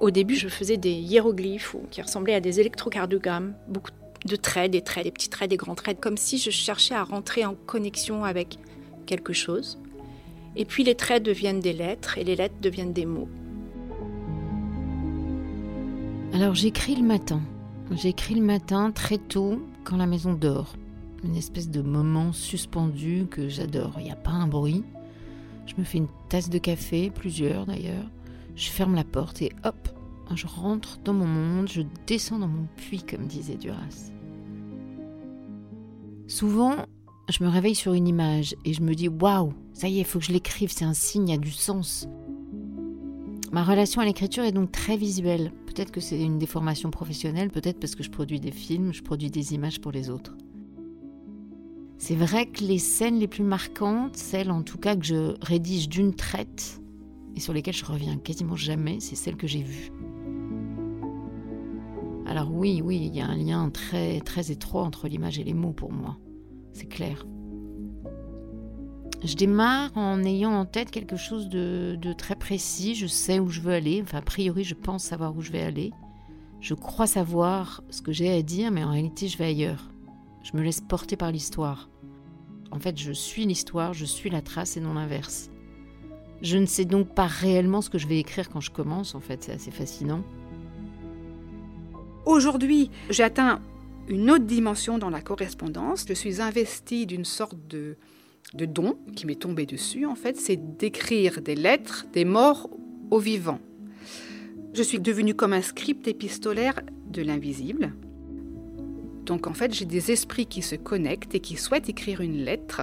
Au 0.00 0.10
début, 0.10 0.34
je 0.34 0.48
faisais 0.48 0.76
des 0.76 0.92
hiéroglyphes 0.92 1.76
qui 1.90 2.02
ressemblaient 2.02 2.34
à 2.34 2.40
des 2.40 2.60
électrocardiogrammes, 2.60 3.54
beaucoup 3.68 3.90
de 4.26 4.36
traits, 4.36 4.70
des 4.70 4.82
traits, 4.82 5.04
des 5.04 5.10
petits 5.10 5.28
traits, 5.28 5.50
des 5.50 5.56
grands 5.56 5.74
traits, 5.74 6.00
comme 6.00 6.16
si 6.16 6.38
je 6.38 6.50
cherchais 6.50 6.94
à 6.94 7.04
rentrer 7.04 7.44
en 7.44 7.54
connexion 7.54 8.24
avec 8.24 8.58
quelque 9.06 9.32
chose. 9.32 9.78
Et 10.56 10.64
puis 10.64 10.84
les 10.84 10.94
traits 10.94 11.22
deviennent 11.22 11.60
des 11.60 11.72
lettres 11.72 12.18
et 12.18 12.24
les 12.24 12.34
lettres 12.34 12.60
deviennent 12.60 12.92
des 12.92 13.06
mots. 13.06 13.28
Alors 16.32 16.54
j'écris 16.54 16.96
le 16.96 17.02
matin. 17.02 17.40
J'écris 17.92 18.34
le 18.34 18.42
matin 18.42 18.90
très 18.90 19.18
tôt 19.18 19.62
quand 19.84 19.96
la 19.96 20.06
maison 20.06 20.32
dort. 20.32 20.74
Une 21.24 21.36
espèce 21.36 21.70
de 21.70 21.82
moment 21.82 22.32
suspendu 22.32 23.26
que 23.30 23.48
j'adore. 23.48 23.92
Il 23.98 24.04
n'y 24.04 24.10
a 24.10 24.16
pas 24.16 24.32
un 24.32 24.46
bruit. 24.46 24.82
Je 25.66 25.74
me 25.78 25.84
fais 25.84 25.98
une 25.98 26.08
tasse 26.28 26.48
de 26.48 26.58
café, 26.58 27.10
plusieurs 27.10 27.66
d'ailleurs. 27.66 28.10
Je 28.54 28.68
ferme 28.68 28.94
la 28.94 29.04
porte 29.04 29.42
et 29.42 29.52
hop, 29.64 29.88
je 30.34 30.46
rentre 30.46 30.98
dans 31.04 31.12
mon 31.12 31.26
monde, 31.26 31.68
je 31.68 31.82
descends 32.06 32.38
dans 32.38 32.48
mon 32.48 32.66
puits, 32.76 33.02
comme 33.02 33.26
disait 33.26 33.56
Duras. 33.56 34.10
Souvent, 36.26 36.76
je 37.28 37.44
me 37.44 37.48
réveille 37.48 37.74
sur 37.74 37.92
une 37.92 38.08
image 38.08 38.56
et 38.64 38.72
je 38.72 38.82
me 38.82 38.94
dis 38.94 39.08
waouh, 39.08 39.52
ça 39.72 39.88
y 39.88 39.98
est, 39.98 40.00
il 40.00 40.04
faut 40.04 40.18
que 40.18 40.24
je 40.24 40.32
l'écrive, 40.32 40.72
c'est 40.72 40.84
un 40.84 40.94
signe, 40.94 41.28
il 41.28 41.32
y 41.32 41.34
a 41.34 41.38
du 41.38 41.50
sens. 41.50 42.08
Ma 43.52 43.62
relation 43.62 44.00
à 44.00 44.04
l'écriture 44.04 44.44
est 44.44 44.52
donc 44.52 44.72
très 44.72 44.96
visuelle. 44.96 45.52
Peut-être 45.66 45.92
que 45.92 46.00
c'est 46.00 46.20
une 46.20 46.38
déformation 46.38 46.90
professionnelle, 46.90 47.50
peut-être 47.50 47.78
parce 47.78 47.94
que 47.94 48.02
je 48.02 48.10
produis 48.10 48.40
des 48.40 48.50
films, 48.50 48.92
je 48.92 49.02
produis 49.02 49.30
des 49.30 49.54
images 49.54 49.80
pour 49.80 49.92
les 49.92 50.10
autres. 50.10 50.34
C'est 51.98 52.14
vrai 52.14 52.46
que 52.46 52.62
les 52.62 52.78
scènes 52.78 53.18
les 53.18 53.28
plus 53.28 53.42
marquantes, 53.42 54.16
celles 54.16 54.50
en 54.50 54.62
tout 54.62 54.78
cas 54.78 54.96
que 54.96 55.04
je 55.04 55.34
rédige 55.40 55.88
d'une 55.88 56.14
traite 56.14 56.80
et 57.34 57.40
sur 57.40 57.52
lesquelles 57.52 57.74
je 57.74 57.84
reviens 57.84 58.16
quasiment 58.18 58.56
jamais, 58.56 59.00
c'est 59.00 59.16
celles 59.16 59.36
que 59.36 59.46
j'ai 59.46 59.62
vues. 59.62 59.90
Alors 62.26 62.52
oui, 62.52 62.82
oui, 62.84 63.00
il 63.06 63.16
y 63.16 63.20
a 63.20 63.26
un 63.26 63.36
lien 63.36 63.70
très 63.70 64.20
très 64.20 64.50
étroit 64.50 64.82
entre 64.82 65.08
l'image 65.08 65.38
et 65.38 65.44
les 65.44 65.54
mots 65.54 65.72
pour 65.72 65.92
moi. 65.92 66.18
C'est 66.72 66.86
clair. 66.86 67.26
Je 69.24 69.34
démarre 69.34 69.90
en 69.96 70.22
ayant 70.24 70.52
en 70.52 70.66
tête 70.66 70.90
quelque 70.90 71.16
chose 71.16 71.48
de, 71.48 71.96
de, 72.00 72.12
très 72.12 72.36
précis. 72.36 72.94
Je 72.94 73.06
sais 73.06 73.38
où 73.38 73.48
je 73.48 73.60
veux 73.60 73.72
aller. 73.72 74.02
Enfin, 74.02 74.18
a 74.18 74.22
priori, 74.22 74.62
je 74.62 74.74
pense 74.74 75.04
savoir 75.04 75.34
où 75.36 75.40
je 75.40 75.52
vais 75.52 75.62
aller. 75.62 75.92
Je 76.60 76.74
crois 76.74 77.06
savoir 77.06 77.82
ce 77.90 78.02
que 78.02 78.12
j'ai 78.12 78.30
à 78.30 78.42
dire, 78.42 78.70
mais 78.70 78.84
en 78.84 78.90
réalité, 78.90 79.28
je 79.28 79.38
vais 79.38 79.46
ailleurs. 79.46 79.90
Je 80.46 80.56
me 80.56 80.62
laisse 80.62 80.80
porter 80.80 81.16
par 81.16 81.32
l'histoire. 81.32 81.90
En 82.70 82.78
fait, 82.78 82.96
je 83.00 83.10
suis 83.10 83.46
l'histoire, 83.46 83.94
je 83.94 84.04
suis 84.04 84.30
la 84.30 84.42
trace 84.42 84.76
et 84.76 84.80
non 84.80 84.94
l'inverse. 84.94 85.50
Je 86.40 86.56
ne 86.56 86.66
sais 86.66 86.84
donc 86.84 87.16
pas 87.16 87.26
réellement 87.26 87.80
ce 87.80 87.90
que 87.90 87.98
je 87.98 88.06
vais 88.06 88.20
écrire 88.20 88.48
quand 88.48 88.60
je 88.60 88.70
commence, 88.70 89.16
en 89.16 89.20
fait, 89.20 89.42
c'est 89.42 89.50
assez 89.50 89.72
fascinant. 89.72 90.22
Aujourd'hui, 92.26 92.92
j'ai 93.10 93.24
atteint 93.24 93.60
une 94.06 94.30
autre 94.30 94.44
dimension 94.44 94.98
dans 94.98 95.10
la 95.10 95.20
correspondance. 95.20 96.04
Je 96.08 96.14
suis 96.14 96.40
investie 96.40 97.06
d'une 97.06 97.24
sorte 97.24 97.58
de, 97.66 97.96
de 98.54 98.66
don 98.66 98.98
qui 99.16 99.26
m'est 99.26 99.40
tombé 99.40 99.66
dessus, 99.66 100.06
en 100.06 100.14
fait, 100.14 100.36
c'est 100.36 100.76
d'écrire 100.76 101.42
des 101.42 101.56
lettres 101.56 102.06
des 102.12 102.24
morts 102.24 102.70
aux 103.10 103.18
vivants. 103.18 103.60
Je 104.74 104.82
suis 104.84 105.00
devenue 105.00 105.34
comme 105.34 105.54
un 105.54 105.62
script 105.62 106.06
épistolaire 106.06 106.82
de 107.08 107.22
l'invisible. 107.22 107.94
Donc 109.26 109.48
en 109.48 109.54
fait, 109.54 109.74
j'ai 109.74 109.84
des 109.84 110.12
esprits 110.12 110.46
qui 110.46 110.62
se 110.62 110.76
connectent 110.76 111.34
et 111.34 111.40
qui 111.40 111.56
souhaitent 111.56 111.88
écrire 111.88 112.20
une 112.20 112.44
lettre 112.44 112.82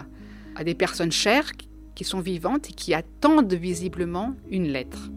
à 0.55 0.63
des 0.63 0.75
personnes 0.75 1.11
chères 1.11 1.51
qui 1.95 2.03
sont 2.03 2.19
vivantes 2.19 2.69
et 2.69 2.73
qui 2.73 2.93
attendent 2.93 3.53
visiblement 3.53 4.35
une 4.51 4.67
lettre. 4.67 5.09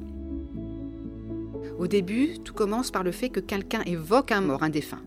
Au 1.78 1.88
début, 1.88 2.38
tout 2.38 2.54
commence 2.54 2.90
par 2.90 3.02
le 3.02 3.10
fait 3.10 3.28
que 3.28 3.40
quelqu'un 3.40 3.82
évoque 3.82 4.32
un 4.32 4.40
mort, 4.40 4.62
un 4.62 4.70
défunt. 4.70 5.02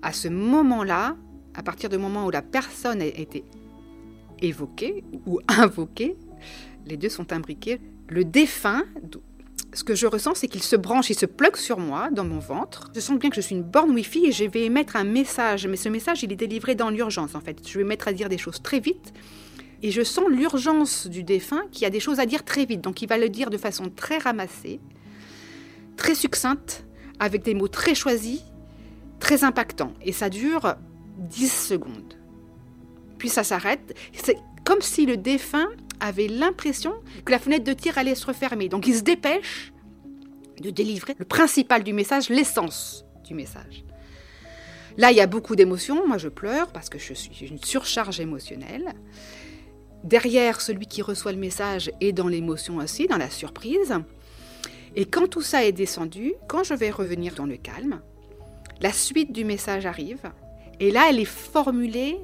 À 0.00 0.12
ce 0.12 0.28
moment-là, 0.28 1.16
à 1.54 1.62
partir 1.62 1.90
du 1.90 1.98
moment 1.98 2.26
où 2.26 2.30
la 2.30 2.42
personne 2.42 3.02
a 3.02 3.06
été 3.06 3.44
évoquée 4.40 5.04
ou 5.26 5.40
invoquée, 5.48 6.16
les 6.86 6.96
deux 6.96 7.08
sont 7.08 7.32
imbriqués, 7.32 7.80
le 8.08 8.24
défunt, 8.24 8.84
ce 9.74 9.84
que 9.84 9.94
je 9.94 10.06
ressens, 10.06 10.34
c'est 10.34 10.48
qu'il 10.48 10.62
se 10.62 10.76
branche, 10.76 11.10
il 11.10 11.14
se 11.14 11.26
plug 11.26 11.56
sur 11.56 11.78
moi, 11.78 12.10
dans 12.10 12.24
mon 12.24 12.38
ventre. 12.38 12.90
Je 12.94 13.00
sens 13.00 13.18
bien 13.18 13.30
que 13.30 13.36
je 13.36 13.40
suis 13.40 13.54
une 13.54 13.62
borne 13.62 13.90
Wi-Fi 13.90 14.26
et 14.26 14.32
je 14.32 14.44
vais 14.44 14.64
émettre 14.64 14.96
un 14.96 15.04
message. 15.04 15.66
Mais 15.66 15.76
ce 15.76 15.88
message, 15.88 16.22
il 16.22 16.32
est 16.32 16.36
délivré 16.36 16.74
dans 16.74 16.90
l'urgence, 16.90 17.34
en 17.34 17.40
fait. 17.40 17.66
Je 17.66 17.78
vais 17.78 17.84
mettre 17.84 18.08
à 18.08 18.12
dire 18.12 18.28
des 18.28 18.38
choses 18.38 18.60
très 18.62 18.80
vite. 18.80 19.12
Et 19.82 19.90
je 19.90 20.02
sens 20.02 20.26
l'urgence 20.28 21.06
du 21.06 21.24
défunt 21.24 21.62
qui 21.72 21.84
a 21.84 21.90
des 21.90 22.00
choses 22.00 22.20
à 22.20 22.26
dire 22.26 22.44
très 22.44 22.64
vite. 22.64 22.80
Donc 22.82 23.02
il 23.02 23.08
va 23.08 23.18
le 23.18 23.28
dire 23.28 23.50
de 23.50 23.56
façon 23.58 23.90
très 23.94 24.18
ramassée, 24.18 24.78
très 25.96 26.14
succincte, 26.14 26.84
avec 27.18 27.42
des 27.42 27.54
mots 27.54 27.68
très 27.68 27.94
choisis, 27.94 28.42
très 29.18 29.42
impactants. 29.42 29.92
Et 30.02 30.12
ça 30.12 30.30
dure 30.30 30.76
10 31.18 31.48
secondes. 31.50 32.14
Puis 33.18 33.28
ça 33.28 33.42
s'arrête. 33.42 33.94
Comme 34.64 34.80
si 34.80 35.06
le 35.06 35.16
défunt 35.16 35.68
avait 36.00 36.28
l'impression 36.28 36.94
que 37.24 37.32
la 37.32 37.38
fenêtre 37.38 37.64
de 37.64 37.72
tir 37.72 37.96
allait 37.98 38.14
se 38.14 38.26
refermer. 38.26 38.68
Donc 38.68 38.86
il 38.86 38.94
se 38.94 39.02
dépêche 39.02 39.72
de 40.60 40.70
délivrer 40.70 41.14
le 41.18 41.24
principal 41.24 41.82
du 41.82 41.92
message, 41.92 42.28
l'essence 42.28 43.04
du 43.24 43.34
message. 43.34 43.84
Là, 44.98 45.10
il 45.10 45.16
y 45.16 45.20
a 45.20 45.26
beaucoup 45.26 45.56
d'émotions. 45.56 46.06
Moi, 46.06 46.18
je 46.18 46.28
pleure 46.28 46.68
parce 46.72 46.88
que 46.88 46.98
je 46.98 47.14
suis 47.14 47.46
une 47.46 47.62
surcharge 47.62 48.20
émotionnelle. 48.20 48.92
Derrière, 50.04 50.60
celui 50.60 50.86
qui 50.86 51.02
reçoit 51.02 51.32
le 51.32 51.38
message 51.38 51.90
est 52.00 52.12
dans 52.12 52.28
l'émotion 52.28 52.76
aussi, 52.76 53.06
dans 53.06 53.16
la 53.16 53.30
surprise. 53.30 53.94
Et 54.94 55.06
quand 55.06 55.28
tout 55.28 55.40
ça 55.40 55.64
est 55.64 55.72
descendu, 55.72 56.34
quand 56.48 56.64
je 56.64 56.74
vais 56.74 56.90
revenir 56.90 57.34
dans 57.34 57.46
le 57.46 57.56
calme, 57.56 58.00
la 58.80 58.92
suite 58.92 59.32
du 59.32 59.44
message 59.44 59.86
arrive. 59.86 60.30
Et 60.80 60.90
là, 60.90 61.06
elle 61.08 61.20
est 61.20 61.24
formulée 61.24 62.18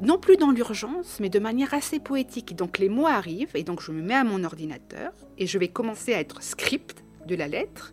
non 0.00 0.18
plus 0.18 0.36
dans 0.36 0.50
l'urgence, 0.50 1.18
mais 1.20 1.28
de 1.28 1.38
manière 1.38 1.72
assez 1.74 1.98
poétique. 1.98 2.54
Donc 2.54 2.78
les 2.78 2.88
mots 2.88 3.06
arrivent, 3.06 3.54
et 3.54 3.62
donc 3.62 3.80
je 3.80 3.92
me 3.92 4.02
mets 4.02 4.14
à 4.14 4.24
mon 4.24 4.44
ordinateur, 4.44 5.12
et 5.38 5.46
je 5.46 5.58
vais 5.58 5.68
commencer 5.68 6.12
à 6.12 6.20
être 6.20 6.42
script 6.42 7.02
de 7.26 7.34
la 7.34 7.48
lettre, 7.48 7.92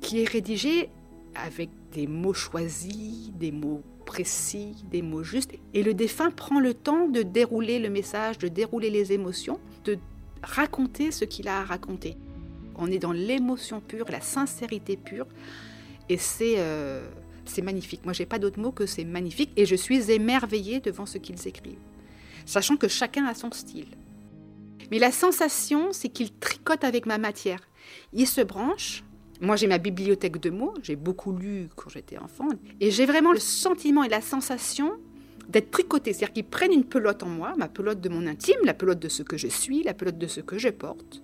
qui 0.00 0.22
est 0.22 0.28
rédigée 0.28 0.90
avec 1.34 1.70
des 1.92 2.06
mots 2.06 2.34
choisis, 2.34 3.30
des 3.32 3.52
mots 3.52 3.82
précis, 4.04 4.74
des 4.90 5.02
mots 5.02 5.22
justes. 5.22 5.52
Et 5.74 5.82
le 5.82 5.94
défunt 5.94 6.30
prend 6.30 6.58
le 6.58 6.74
temps 6.74 7.08
de 7.08 7.22
dérouler 7.22 7.78
le 7.78 7.88
message, 7.88 8.38
de 8.38 8.48
dérouler 8.48 8.90
les 8.90 9.12
émotions, 9.12 9.60
de 9.84 9.98
raconter 10.42 11.12
ce 11.12 11.24
qu'il 11.24 11.48
a 11.48 11.60
à 11.60 11.64
raconter. 11.64 12.16
On 12.74 12.90
est 12.90 12.98
dans 12.98 13.12
l'émotion 13.12 13.80
pure, 13.80 14.06
la 14.10 14.20
sincérité 14.20 14.96
pure, 14.96 15.26
et 16.08 16.16
c'est... 16.16 16.54
Euh, 16.58 17.08
c'est 17.44 17.62
magnifique. 17.62 18.04
Moi, 18.04 18.12
j'ai 18.12 18.26
pas 18.26 18.38
d'autre 18.38 18.60
mot 18.60 18.72
que 18.72 18.86
c'est 18.86 19.04
magnifique 19.04 19.50
et 19.56 19.66
je 19.66 19.76
suis 19.76 20.10
émerveillée 20.10 20.80
devant 20.80 21.06
ce 21.06 21.18
qu'ils 21.18 21.46
écrivent, 21.46 21.78
sachant 22.46 22.76
que 22.76 22.88
chacun 22.88 23.26
a 23.26 23.34
son 23.34 23.50
style. 23.50 23.88
Mais 24.90 24.98
la 24.98 25.12
sensation, 25.12 25.92
c'est 25.92 26.08
qu'ils 26.08 26.32
tricotent 26.32 26.84
avec 26.84 27.06
ma 27.06 27.18
matière. 27.18 27.60
Ils 28.12 28.26
se 28.26 28.40
branchent. 28.40 29.04
Moi, 29.40 29.56
j'ai 29.56 29.66
ma 29.66 29.78
bibliothèque 29.78 30.38
de 30.38 30.50
mots, 30.50 30.74
j'ai 30.82 30.96
beaucoup 30.96 31.32
lu 31.32 31.68
quand 31.74 31.90
j'étais 31.90 32.18
enfant, 32.18 32.48
et 32.80 32.92
j'ai 32.92 33.06
vraiment 33.06 33.32
le 33.32 33.40
sentiment 33.40 34.04
et 34.04 34.08
la 34.08 34.20
sensation 34.20 34.92
d'être 35.48 35.70
tricoté. 35.72 36.12
C'est-à-dire 36.12 36.32
qu'ils 36.32 36.44
prennent 36.44 36.72
une 36.72 36.84
pelote 36.84 37.24
en 37.24 37.28
moi, 37.28 37.54
ma 37.58 37.68
pelote 37.68 38.00
de 38.00 38.08
mon 38.08 38.26
intime, 38.26 38.60
la 38.64 38.74
pelote 38.74 39.00
de 39.00 39.08
ce 39.08 39.24
que 39.24 39.36
je 39.36 39.48
suis, 39.48 39.82
la 39.82 39.94
pelote 39.94 40.18
de 40.18 40.28
ce 40.28 40.40
que 40.40 40.58
je 40.58 40.68
porte. 40.68 41.22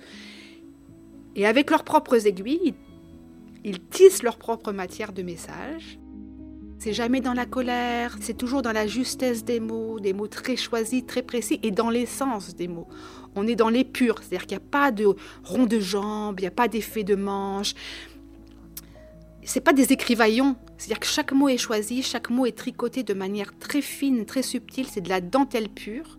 Et 1.37 1.47
avec 1.47 1.71
leurs 1.71 1.85
propres 1.85 2.27
aiguilles, 2.27 2.75
ils 3.65 3.81
tissent 3.81 4.23
leur 4.23 4.37
propre 4.37 4.73
matière 4.73 5.13
de 5.13 5.23
message 5.23 5.99
c'est 6.79 6.93
jamais 6.93 7.21
dans 7.21 7.35
la 7.35 7.45
colère, 7.45 8.17
c'est 8.21 8.37
toujours 8.37 8.63
dans 8.63 8.73
la 8.73 8.87
justesse 8.87 9.45
des 9.45 9.59
mots, 9.59 9.99
des 9.99 10.13
mots 10.13 10.29
très 10.29 10.57
choisis, 10.57 11.05
très 11.05 11.23
précis, 11.23 11.59
et 11.63 11.73
dans 11.73 11.91
l'essence 11.91 12.55
des 12.55 12.69
mots. 12.69 12.87
On 13.35 13.47
est 13.47 13.57
dans 13.57 13.69
les 13.69 13.85
purs, 13.85 14.19
c'est-à-dire 14.19 14.47
qu'il 14.47 14.57
n'y 14.57 14.63
a 14.63 14.69
pas 14.71 14.93
de 14.93 15.07
rond 15.43 15.67
de 15.67 15.81
jambes, 15.81 16.39
il 16.39 16.43
n'y 16.43 16.49
a 16.49 16.53
pas 16.53 16.69
d'effet 16.69 17.03
de 17.03 17.17
manche. 17.17 17.75
C'est 19.43 19.61
pas 19.61 19.73
des 19.73 19.93
écrivaillons, 19.93 20.57
c'est-à-dire 20.77 21.01
que 21.01 21.07
chaque 21.07 21.33
mot 21.33 21.49
est 21.49 21.59
choisi, 21.59 22.03
chaque 22.03 22.31
mot 22.31 22.47
est 22.47 22.57
tricoté 22.57 23.03
de 23.03 23.15
manière 23.15 23.59
très 23.59 23.83
fine, 23.83 24.25
très 24.25 24.43
subtile, 24.43 24.87
c'est 24.87 25.01
de 25.01 25.09
la 25.09 25.21
dentelle 25.21 25.69
pure. 25.69 26.19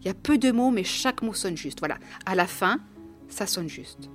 Il 0.00 0.06
y 0.06 0.10
a 0.10 0.14
peu 0.14 0.36
de 0.38 0.50
mots, 0.50 0.70
mais 0.70 0.84
chaque 0.84 1.22
mot 1.22 1.32
sonne 1.32 1.56
juste. 1.56 1.78
Voilà, 1.78 1.98
à 2.26 2.34
la 2.34 2.46
fin, 2.46 2.78
ça 3.28 3.46
sonne 3.46 3.68
juste. 3.68 4.10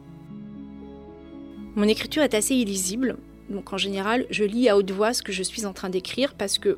Mon 1.75 1.83
écriture 1.83 2.21
est 2.21 2.35
assez 2.35 2.53
illisible, 2.53 3.17
donc 3.49 3.73
en 3.73 3.77
général, 3.77 4.25
je 4.29 4.43
lis 4.43 4.69
à 4.69 4.77
haute 4.77 4.91
voix 4.91 5.13
ce 5.13 5.21
que 5.21 5.31
je 5.31 5.43
suis 5.43 5.65
en 5.65 5.73
train 5.73 5.89
d'écrire 5.89 6.33
parce 6.33 6.57
que 6.57 6.77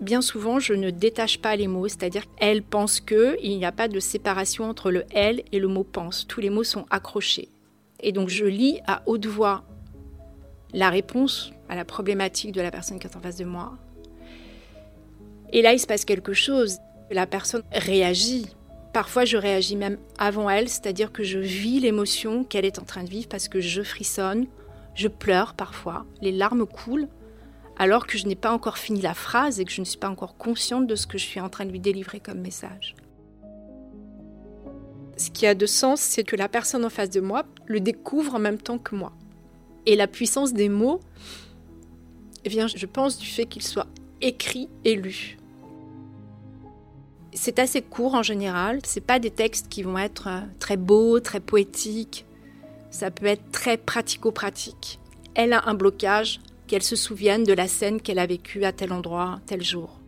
bien 0.00 0.20
souvent, 0.20 0.60
je 0.60 0.74
ne 0.74 0.90
détache 0.90 1.38
pas 1.38 1.56
les 1.56 1.66
mots, 1.66 1.88
c'est-à-dire 1.88 2.24
elle 2.38 2.62
pense 2.62 3.00
que, 3.00 3.36
il 3.42 3.56
n'y 3.58 3.64
a 3.64 3.72
pas 3.72 3.88
de 3.88 4.00
séparation 4.00 4.68
entre 4.68 4.90
le 4.90 5.04
elle 5.10 5.42
et 5.52 5.58
le 5.58 5.68
mot 5.68 5.84
pense. 5.84 6.26
Tous 6.26 6.40
les 6.40 6.50
mots 6.50 6.64
sont 6.64 6.86
accrochés. 6.90 7.48
Et 8.00 8.12
donc 8.12 8.28
je 8.28 8.44
lis 8.44 8.80
à 8.86 9.02
haute 9.06 9.26
voix 9.26 9.64
la 10.72 10.90
réponse 10.90 11.52
à 11.68 11.76
la 11.76 11.84
problématique 11.84 12.52
de 12.52 12.60
la 12.60 12.70
personne 12.70 12.98
qui 12.98 13.06
est 13.06 13.16
en 13.16 13.20
face 13.20 13.36
de 13.36 13.44
moi. 13.44 13.76
Et 15.52 15.62
là, 15.62 15.72
il 15.72 15.78
se 15.78 15.86
passe 15.86 16.04
quelque 16.04 16.34
chose. 16.34 16.78
La 17.10 17.26
personne 17.26 17.62
réagit. 17.72 18.46
Parfois, 18.92 19.24
je 19.24 19.36
réagis 19.36 19.76
même 19.76 19.98
avant 20.18 20.50
elle, 20.50 20.68
c'est-à-dire 20.68 21.12
que 21.12 21.22
je 21.22 21.38
vis 21.38 21.80
l'émotion 21.80 22.44
qu'elle 22.44 22.64
est 22.64 22.78
en 22.78 22.84
train 22.84 23.04
de 23.04 23.08
vivre 23.08 23.28
parce 23.28 23.48
que 23.48 23.60
je 23.60 23.82
frissonne, 23.82 24.46
je 24.98 25.06
pleure 25.06 25.54
parfois, 25.54 26.04
les 26.20 26.32
larmes 26.32 26.66
coulent, 26.66 27.08
alors 27.76 28.04
que 28.04 28.18
je 28.18 28.26
n'ai 28.26 28.34
pas 28.34 28.50
encore 28.50 28.78
fini 28.78 29.00
la 29.00 29.14
phrase 29.14 29.60
et 29.60 29.64
que 29.64 29.70
je 29.70 29.80
ne 29.80 29.86
suis 29.86 29.98
pas 29.98 30.10
encore 30.10 30.36
consciente 30.36 30.88
de 30.88 30.96
ce 30.96 31.06
que 31.06 31.18
je 31.18 31.24
suis 31.24 31.38
en 31.38 31.48
train 31.48 31.64
de 31.64 31.70
lui 31.70 31.78
délivrer 31.78 32.18
comme 32.18 32.40
message. 32.40 32.96
Ce 35.16 35.30
qui 35.30 35.46
a 35.46 35.54
de 35.54 35.66
sens, 35.66 36.00
c'est 36.00 36.24
que 36.24 36.34
la 36.34 36.48
personne 36.48 36.84
en 36.84 36.90
face 36.90 37.10
de 37.10 37.20
moi 37.20 37.44
le 37.66 37.78
découvre 37.78 38.34
en 38.34 38.40
même 38.40 38.58
temps 38.58 38.78
que 38.78 38.96
moi. 38.96 39.12
Et 39.86 39.94
la 39.94 40.08
puissance 40.08 40.52
des 40.52 40.68
mots 40.68 41.00
vient, 42.44 42.66
je 42.66 42.86
pense, 42.86 43.18
du 43.18 43.26
fait 43.26 43.46
qu'ils 43.46 43.62
soient 43.62 43.86
écrits 44.20 44.68
et 44.84 44.96
lus. 44.96 45.38
C'est 47.32 47.60
assez 47.60 47.82
court 47.82 48.16
en 48.16 48.24
général, 48.24 48.80
c'est 48.82 49.00
pas 49.00 49.20
des 49.20 49.30
textes 49.30 49.68
qui 49.68 49.84
vont 49.84 49.96
être 49.96 50.26
euh, 50.26 50.40
très 50.58 50.76
beaux, 50.76 51.20
très 51.20 51.38
poétiques, 51.38 52.24
ça 52.90 53.10
peut 53.10 53.26
être 53.26 53.50
très 53.52 53.76
pratico-pratique. 53.76 54.98
Elle 55.34 55.52
a 55.52 55.68
un 55.68 55.74
blocage, 55.74 56.40
qu'elle 56.68 56.82
se 56.82 56.96
souvienne 56.96 57.42
de 57.42 57.52
la 57.52 57.66
scène 57.66 58.00
qu'elle 58.00 58.18
a 58.20 58.26
vécue 58.26 58.64
à 58.64 58.72
tel 58.72 58.92
endroit, 58.92 59.40
tel 59.46 59.64
jour. 59.64 59.98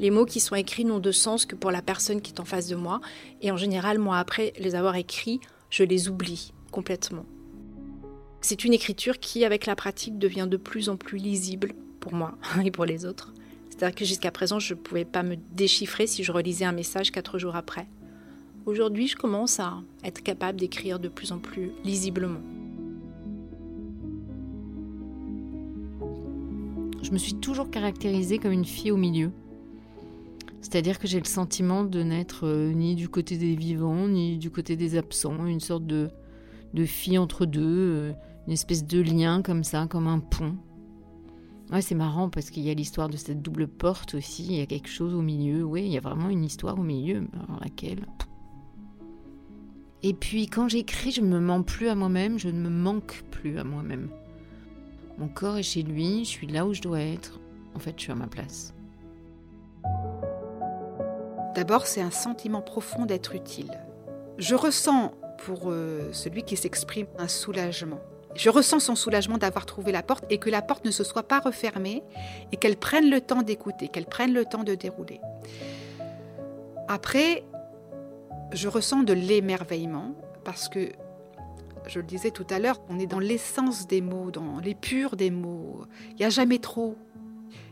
Les 0.00 0.10
mots 0.10 0.24
qui 0.24 0.40
sont 0.40 0.56
écrits 0.56 0.86
n'ont 0.86 0.98
de 0.98 1.12
sens 1.12 1.44
que 1.44 1.54
pour 1.54 1.70
la 1.70 1.82
personne 1.82 2.22
qui 2.22 2.32
est 2.32 2.40
en 2.40 2.46
face 2.46 2.68
de 2.68 2.74
moi, 2.74 3.00
et 3.42 3.50
en 3.50 3.56
général, 3.56 3.98
moi, 3.98 4.18
après 4.18 4.54
les 4.58 4.74
avoir 4.74 4.96
écrits, 4.96 5.40
je 5.68 5.84
les 5.84 6.08
oublie 6.08 6.52
complètement. 6.72 7.26
C'est 8.40 8.64
une 8.64 8.72
écriture 8.72 9.18
qui, 9.18 9.44
avec 9.44 9.66
la 9.66 9.76
pratique, 9.76 10.18
devient 10.18 10.48
de 10.50 10.56
plus 10.56 10.88
en 10.88 10.96
plus 10.96 11.18
lisible 11.18 11.74
pour 12.00 12.14
moi 12.14 12.38
et 12.64 12.70
pour 12.70 12.86
les 12.86 13.04
autres. 13.04 13.34
C'est-à-dire 13.68 13.94
que 13.94 14.06
jusqu'à 14.06 14.30
présent, 14.30 14.58
je 14.58 14.72
ne 14.72 14.78
pouvais 14.78 15.04
pas 15.04 15.22
me 15.22 15.36
déchiffrer 15.52 16.06
si 16.06 16.24
je 16.24 16.32
relisais 16.32 16.64
un 16.64 16.72
message 16.72 17.12
quatre 17.12 17.38
jours 17.38 17.56
après. 17.56 17.86
Aujourd'hui, 18.66 19.08
je 19.08 19.16
commence 19.16 19.58
à 19.58 19.82
être 20.04 20.22
capable 20.22 20.60
d'écrire 20.60 20.98
de 20.98 21.08
plus 21.08 21.32
en 21.32 21.38
plus 21.38 21.70
lisiblement. 21.82 22.40
Je 27.02 27.10
me 27.10 27.18
suis 27.18 27.34
toujours 27.34 27.70
caractérisée 27.70 28.38
comme 28.38 28.52
une 28.52 28.66
fille 28.66 28.90
au 28.90 28.98
milieu. 28.98 29.32
C'est-à-dire 30.60 30.98
que 30.98 31.06
j'ai 31.06 31.18
le 31.18 31.24
sentiment 31.24 31.84
de 31.84 32.02
n'être 32.02 32.46
euh, 32.46 32.72
ni 32.72 32.94
du 32.94 33.08
côté 33.08 33.38
des 33.38 33.56
vivants, 33.56 34.06
ni 34.08 34.36
du 34.36 34.50
côté 34.50 34.76
des 34.76 34.96
absents, 34.96 35.46
une 35.46 35.58
sorte 35.58 35.86
de, 35.86 36.10
fille 36.84 37.16
entre 37.16 37.46
deux, 37.46 37.62
euh, 37.64 38.12
une 38.46 38.52
espèce 38.52 38.84
de 38.84 39.00
lien 39.00 39.40
comme 39.40 39.64
ça, 39.64 39.86
comme 39.88 40.06
un 40.06 40.20
pont. 40.20 40.54
Ouais, 41.72 41.80
c'est 41.80 41.94
marrant 41.94 42.28
parce 42.28 42.50
qu'il 42.50 42.62
y 42.62 42.70
a 42.70 42.74
l'histoire 42.74 43.08
de 43.08 43.16
cette 43.16 43.40
double 43.40 43.68
porte 43.68 44.14
aussi, 44.14 44.44
il 44.44 44.56
y 44.56 44.60
a 44.60 44.66
quelque 44.66 44.88
chose 44.88 45.14
au 45.14 45.22
milieu, 45.22 45.64
oui, 45.64 45.84
il 45.86 45.92
y 45.92 45.96
a 45.96 46.00
vraiment 46.00 46.28
une 46.28 46.44
histoire 46.44 46.78
au 46.78 46.82
milieu 46.82 47.26
dans 47.48 47.58
laquelle... 47.58 48.06
Et 50.02 50.14
puis 50.14 50.46
quand 50.46 50.68
j'écris, 50.68 51.10
je 51.10 51.20
ne 51.20 51.26
me 51.26 51.40
mens 51.40 51.62
plus 51.62 51.88
à 51.88 51.94
moi-même, 51.94 52.38
je 52.38 52.48
ne 52.48 52.60
me 52.60 52.70
manque 52.70 53.22
plus 53.30 53.58
à 53.58 53.64
moi-même. 53.64 54.08
Mon 55.18 55.28
corps 55.28 55.58
est 55.58 55.62
chez 55.62 55.82
lui, 55.82 56.24
je 56.24 56.30
suis 56.30 56.46
là 56.46 56.64
où 56.64 56.72
je 56.72 56.80
dois 56.80 57.00
être. 57.00 57.40
En 57.74 57.78
fait, 57.78 57.94
je 57.96 58.04
suis 58.04 58.12
à 58.12 58.14
ma 58.14 58.26
place. 58.26 58.72
D'abord, 61.54 61.86
c'est 61.86 62.00
un 62.00 62.10
sentiment 62.10 62.62
profond 62.62 63.04
d'être 63.04 63.34
utile. 63.34 63.70
Je 64.38 64.54
ressens 64.54 65.12
pour 65.44 65.64
euh, 65.66 66.10
celui 66.12 66.42
qui 66.42 66.56
s'exprime 66.56 67.06
un 67.18 67.28
soulagement. 67.28 68.00
Je 68.34 68.48
ressens 68.48 68.80
son 68.80 68.94
soulagement 68.94 69.38
d'avoir 69.38 69.66
trouvé 69.66 69.92
la 69.92 70.02
porte 70.02 70.24
et 70.30 70.38
que 70.38 70.48
la 70.48 70.62
porte 70.62 70.84
ne 70.84 70.90
se 70.90 71.02
soit 71.04 71.24
pas 71.24 71.40
refermée 71.40 72.02
et 72.52 72.56
qu'elle 72.56 72.76
prenne 72.76 73.10
le 73.10 73.20
temps 73.20 73.42
d'écouter, 73.42 73.88
qu'elle 73.88 74.06
prenne 74.06 74.32
le 74.32 74.44
temps 74.44 74.62
de 74.62 74.74
dérouler. 74.74 75.20
Après, 76.88 77.44
je 78.52 78.68
ressens 78.68 79.02
de 79.02 79.12
l'émerveillement 79.12 80.14
parce 80.44 80.68
que, 80.68 80.90
je 81.86 81.98
le 81.98 82.06
disais 82.06 82.30
tout 82.30 82.46
à 82.50 82.58
l'heure, 82.58 82.80
on 82.88 82.98
est 82.98 83.06
dans 83.06 83.18
l'essence 83.18 83.86
des 83.86 84.00
mots, 84.00 84.30
dans 84.30 84.58
les 84.58 84.74
purs 84.74 85.16
des 85.16 85.30
mots. 85.30 85.82
Il 86.10 86.16
n'y 86.16 86.24
a 86.24 86.30
jamais 86.30 86.58
trop. 86.58 86.96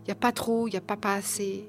Il 0.00 0.04
n'y 0.06 0.12
a 0.12 0.16
pas 0.16 0.32
trop, 0.32 0.66
il 0.66 0.70
n'y 0.70 0.76
a 0.76 0.82
pas 0.82 0.96
pas 0.96 1.14
assez. 1.14 1.68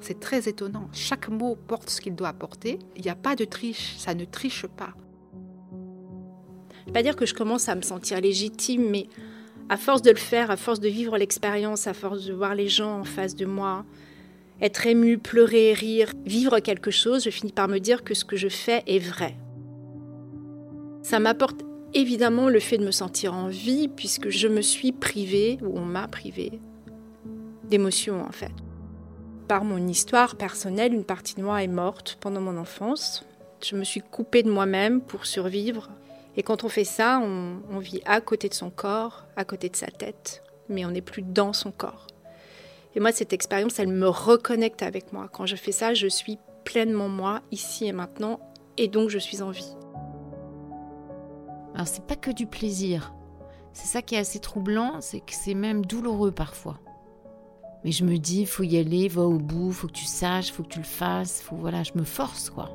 C'est 0.00 0.20
très 0.20 0.48
étonnant. 0.48 0.88
Chaque 0.92 1.28
mot 1.28 1.56
porte 1.56 1.90
ce 1.90 2.00
qu'il 2.00 2.14
doit 2.14 2.28
apporter. 2.28 2.78
Il 2.96 3.02
n'y 3.02 3.10
a 3.10 3.16
pas 3.16 3.36
de 3.36 3.44
triche, 3.44 3.96
ça 3.98 4.14
ne 4.14 4.24
triche 4.24 4.66
pas. 4.66 4.94
Pas 6.92 7.02
dire 7.02 7.16
que 7.16 7.26
je 7.26 7.34
commence 7.34 7.68
à 7.68 7.74
me 7.74 7.82
sentir 7.82 8.20
légitime, 8.20 8.88
mais 8.90 9.06
à 9.68 9.76
force 9.76 10.02
de 10.02 10.10
le 10.10 10.16
faire, 10.16 10.50
à 10.50 10.56
force 10.56 10.80
de 10.80 10.88
vivre 10.88 11.16
l'expérience, 11.18 11.86
à 11.86 11.94
force 11.94 12.24
de 12.24 12.32
voir 12.32 12.54
les 12.54 12.68
gens 12.68 13.00
en 13.00 13.04
face 13.04 13.36
de 13.36 13.46
moi, 13.46 13.84
être 14.60 14.86
ému, 14.86 15.18
pleurer, 15.18 15.72
rire, 15.72 16.12
vivre 16.24 16.60
quelque 16.60 16.90
chose, 16.90 17.24
je 17.24 17.30
finis 17.30 17.52
par 17.52 17.68
me 17.68 17.78
dire 17.78 18.04
que 18.04 18.14
ce 18.14 18.24
que 18.24 18.36
je 18.36 18.48
fais 18.48 18.82
est 18.86 18.98
vrai. 18.98 19.36
Ça 21.02 21.18
m'apporte 21.18 21.62
évidemment 21.94 22.48
le 22.48 22.60
fait 22.60 22.78
de 22.78 22.84
me 22.84 22.90
sentir 22.90 23.34
en 23.34 23.48
vie, 23.48 23.88
puisque 23.88 24.28
je 24.28 24.48
me 24.48 24.60
suis 24.60 24.92
privée, 24.92 25.58
ou 25.62 25.78
on 25.78 25.84
m'a 25.84 26.06
privée, 26.08 26.60
d'émotions 27.64 28.22
en 28.22 28.32
fait. 28.32 28.52
Par 29.48 29.64
mon 29.64 29.88
histoire 29.88 30.36
personnelle, 30.36 30.92
une 30.92 31.04
partie 31.04 31.34
de 31.34 31.42
moi 31.42 31.62
est 31.62 31.68
morte 31.68 32.18
pendant 32.20 32.40
mon 32.40 32.56
enfance. 32.56 33.24
Je 33.64 33.74
me 33.74 33.84
suis 33.84 34.00
coupée 34.00 34.42
de 34.42 34.50
moi-même 34.50 35.00
pour 35.00 35.26
survivre. 35.26 35.90
Et 36.36 36.42
quand 36.42 36.62
on 36.62 36.68
fait 36.68 36.84
ça, 36.84 37.20
on, 37.20 37.56
on 37.72 37.78
vit 37.78 38.00
à 38.06 38.20
côté 38.20 38.48
de 38.48 38.54
son 38.54 38.70
corps, 38.70 39.24
à 39.36 39.44
côté 39.44 39.68
de 39.68 39.74
sa 39.74 39.88
tête, 39.88 40.42
mais 40.68 40.84
on 40.84 40.92
n'est 40.92 41.00
plus 41.00 41.22
dans 41.22 41.52
son 41.52 41.72
corps. 41.72 42.06
Et 42.94 43.00
moi, 43.00 43.12
cette 43.12 43.32
expérience, 43.32 43.78
elle 43.78 43.88
me 43.88 44.08
reconnecte 44.08 44.82
avec 44.82 45.12
moi. 45.12 45.28
Quand 45.28 45.46
je 45.46 45.56
fais 45.56 45.72
ça, 45.72 45.94
je 45.94 46.08
suis 46.08 46.38
pleinement 46.64 47.08
moi, 47.08 47.40
ici 47.50 47.86
et 47.86 47.92
maintenant, 47.92 48.40
et 48.76 48.88
donc 48.88 49.10
je 49.10 49.18
suis 49.18 49.42
en 49.42 49.50
vie. 49.50 49.76
Alors, 51.74 51.86
c'est 51.86 52.04
pas 52.04 52.16
que 52.16 52.30
du 52.30 52.46
plaisir. 52.46 53.14
C'est 53.72 53.86
ça 53.86 54.02
qui 54.02 54.16
est 54.16 54.18
assez 54.18 54.40
troublant, 54.40 55.00
c'est 55.00 55.20
que 55.20 55.32
c'est 55.32 55.54
même 55.54 55.86
douloureux 55.86 56.32
parfois. 56.32 56.80
Mais 57.84 57.92
je 57.92 58.04
me 58.04 58.18
dis, 58.18 58.44
faut 58.44 58.64
y 58.64 58.76
aller, 58.76 59.08
va 59.08 59.22
au 59.22 59.38
bout, 59.38 59.72
faut 59.72 59.86
que 59.86 59.92
tu 59.92 60.04
saches, 60.04 60.52
faut 60.52 60.64
que 60.64 60.68
tu 60.68 60.80
le 60.80 60.84
fasses, 60.84 61.40
faut 61.40 61.56
voilà, 61.56 61.82
je 61.82 61.92
me 61.94 62.04
force 62.04 62.50
quoi. 62.50 62.70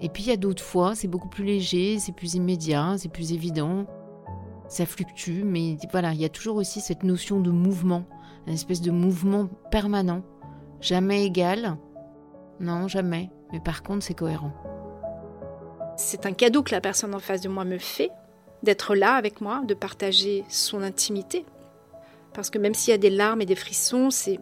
Et 0.00 0.08
puis 0.08 0.24
il 0.24 0.28
y 0.28 0.32
a 0.32 0.36
d'autres 0.36 0.62
fois, 0.62 0.94
c'est 0.94 1.08
beaucoup 1.08 1.28
plus 1.28 1.44
léger, 1.44 1.98
c'est 1.98 2.12
plus 2.12 2.34
immédiat, 2.34 2.94
c'est 2.98 3.08
plus 3.08 3.32
évident. 3.32 3.86
Ça 4.68 4.84
fluctue, 4.84 5.42
mais 5.42 5.76
voilà, 5.90 6.12
il 6.12 6.20
y 6.20 6.24
a 6.24 6.28
toujours 6.28 6.56
aussi 6.56 6.80
cette 6.80 7.02
notion 7.02 7.40
de 7.40 7.50
mouvement 7.50 8.04
une 8.46 8.54
espèce 8.54 8.80
de 8.80 8.90
mouvement 8.90 9.48
permanent, 9.70 10.22
jamais 10.80 11.24
égal. 11.24 11.76
Non, 12.60 12.88
jamais. 12.88 13.30
Mais 13.52 13.60
par 13.60 13.82
contre, 13.82 14.04
c'est 14.04 14.14
cohérent. 14.14 14.52
C'est 15.96 16.26
un 16.26 16.32
cadeau 16.32 16.62
que 16.62 16.72
la 16.72 16.80
personne 16.80 17.14
en 17.14 17.18
face 17.18 17.40
de 17.40 17.48
moi 17.48 17.64
me 17.64 17.78
fait, 17.78 18.10
d'être 18.62 18.94
là 18.94 19.14
avec 19.14 19.40
moi, 19.40 19.62
de 19.66 19.74
partager 19.74 20.44
son 20.48 20.82
intimité. 20.82 21.44
Parce 22.34 22.50
que 22.50 22.58
même 22.58 22.74
s'il 22.74 22.92
y 22.92 22.94
a 22.94 22.98
des 22.98 23.10
larmes 23.10 23.40
et 23.40 23.46
des 23.46 23.54
frissons, 23.54 24.10
c'est 24.10 24.38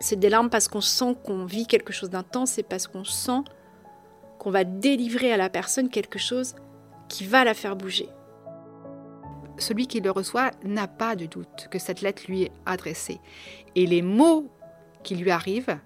c'est 0.00 0.16
des 0.16 0.28
larmes 0.28 0.48
parce 0.48 0.68
qu'on 0.68 0.80
sent 0.80 1.16
qu'on 1.24 1.44
vit 1.44 1.66
quelque 1.66 1.92
chose 1.92 2.10
d'intense 2.10 2.58
et 2.58 2.62
parce 2.62 2.86
qu'on 2.86 3.02
sent 3.02 3.40
qu'on 4.38 4.50
va 4.50 4.62
délivrer 4.62 5.32
à 5.32 5.36
la 5.36 5.50
personne 5.50 5.88
quelque 5.88 6.20
chose 6.20 6.54
qui 7.08 7.24
va 7.24 7.42
la 7.42 7.54
faire 7.54 7.74
bouger 7.74 8.08
celui 9.58 9.86
qui 9.86 10.00
le 10.00 10.10
reçoit 10.10 10.50
n'a 10.64 10.88
pas 10.88 11.16
de 11.16 11.26
doute 11.26 11.68
que 11.70 11.78
cette 11.78 12.00
lettre 12.00 12.22
lui 12.28 12.44
est 12.44 12.52
adressée. 12.66 13.20
Et 13.74 13.86
les 13.86 14.02
mots 14.02 14.50
qui 15.02 15.16
lui 15.16 15.30
arrivent 15.30 15.78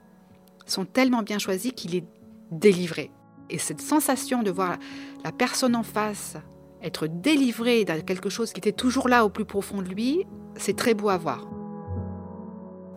sont 0.67 0.85
tellement 0.85 1.23
bien 1.23 1.39
choisis 1.39 1.73
qu'il 1.73 1.95
est 1.95 2.05
délivré. 2.51 3.11
Et 3.51 3.59
cette 3.59 3.81
sensation 3.81 4.43
de 4.43 4.51
voir 4.51 4.79
la 5.25 5.33
personne 5.33 5.77
en 5.77 5.83
face 5.83 6.37
être 6.83 7.07
délivrée 7.07 7.85
de 7.85 8.01
quelque 8.01 8.29
chose 8.29 8.53
qui 8.53 8.59
était 8.59 8.73
toujours 8.73 9.09
là 9.09 9.25
au 9.25 9.29
plus 9.29 9.45
profond 9.45 9.83
de 9.83 9.89
lui, 9.89 10.27
c'est 10.57 10.77
très 10.77 10.95
beau 10.95 11.09
à 11.09 11.17
voir. 11.17 11.49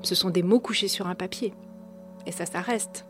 Ce 0.01 0.15
sont 0.15 0.29
des 0.29 0.43
mots 0.43 0.59
couchés 0.59 0.87
sur 0.87 1.07
un 1.07 1.15
papier. 1.15 1.53
Et 2.25 2.31
ça, 2.31 2.45
ça 2.45 2.61
reste. 2.61 3.05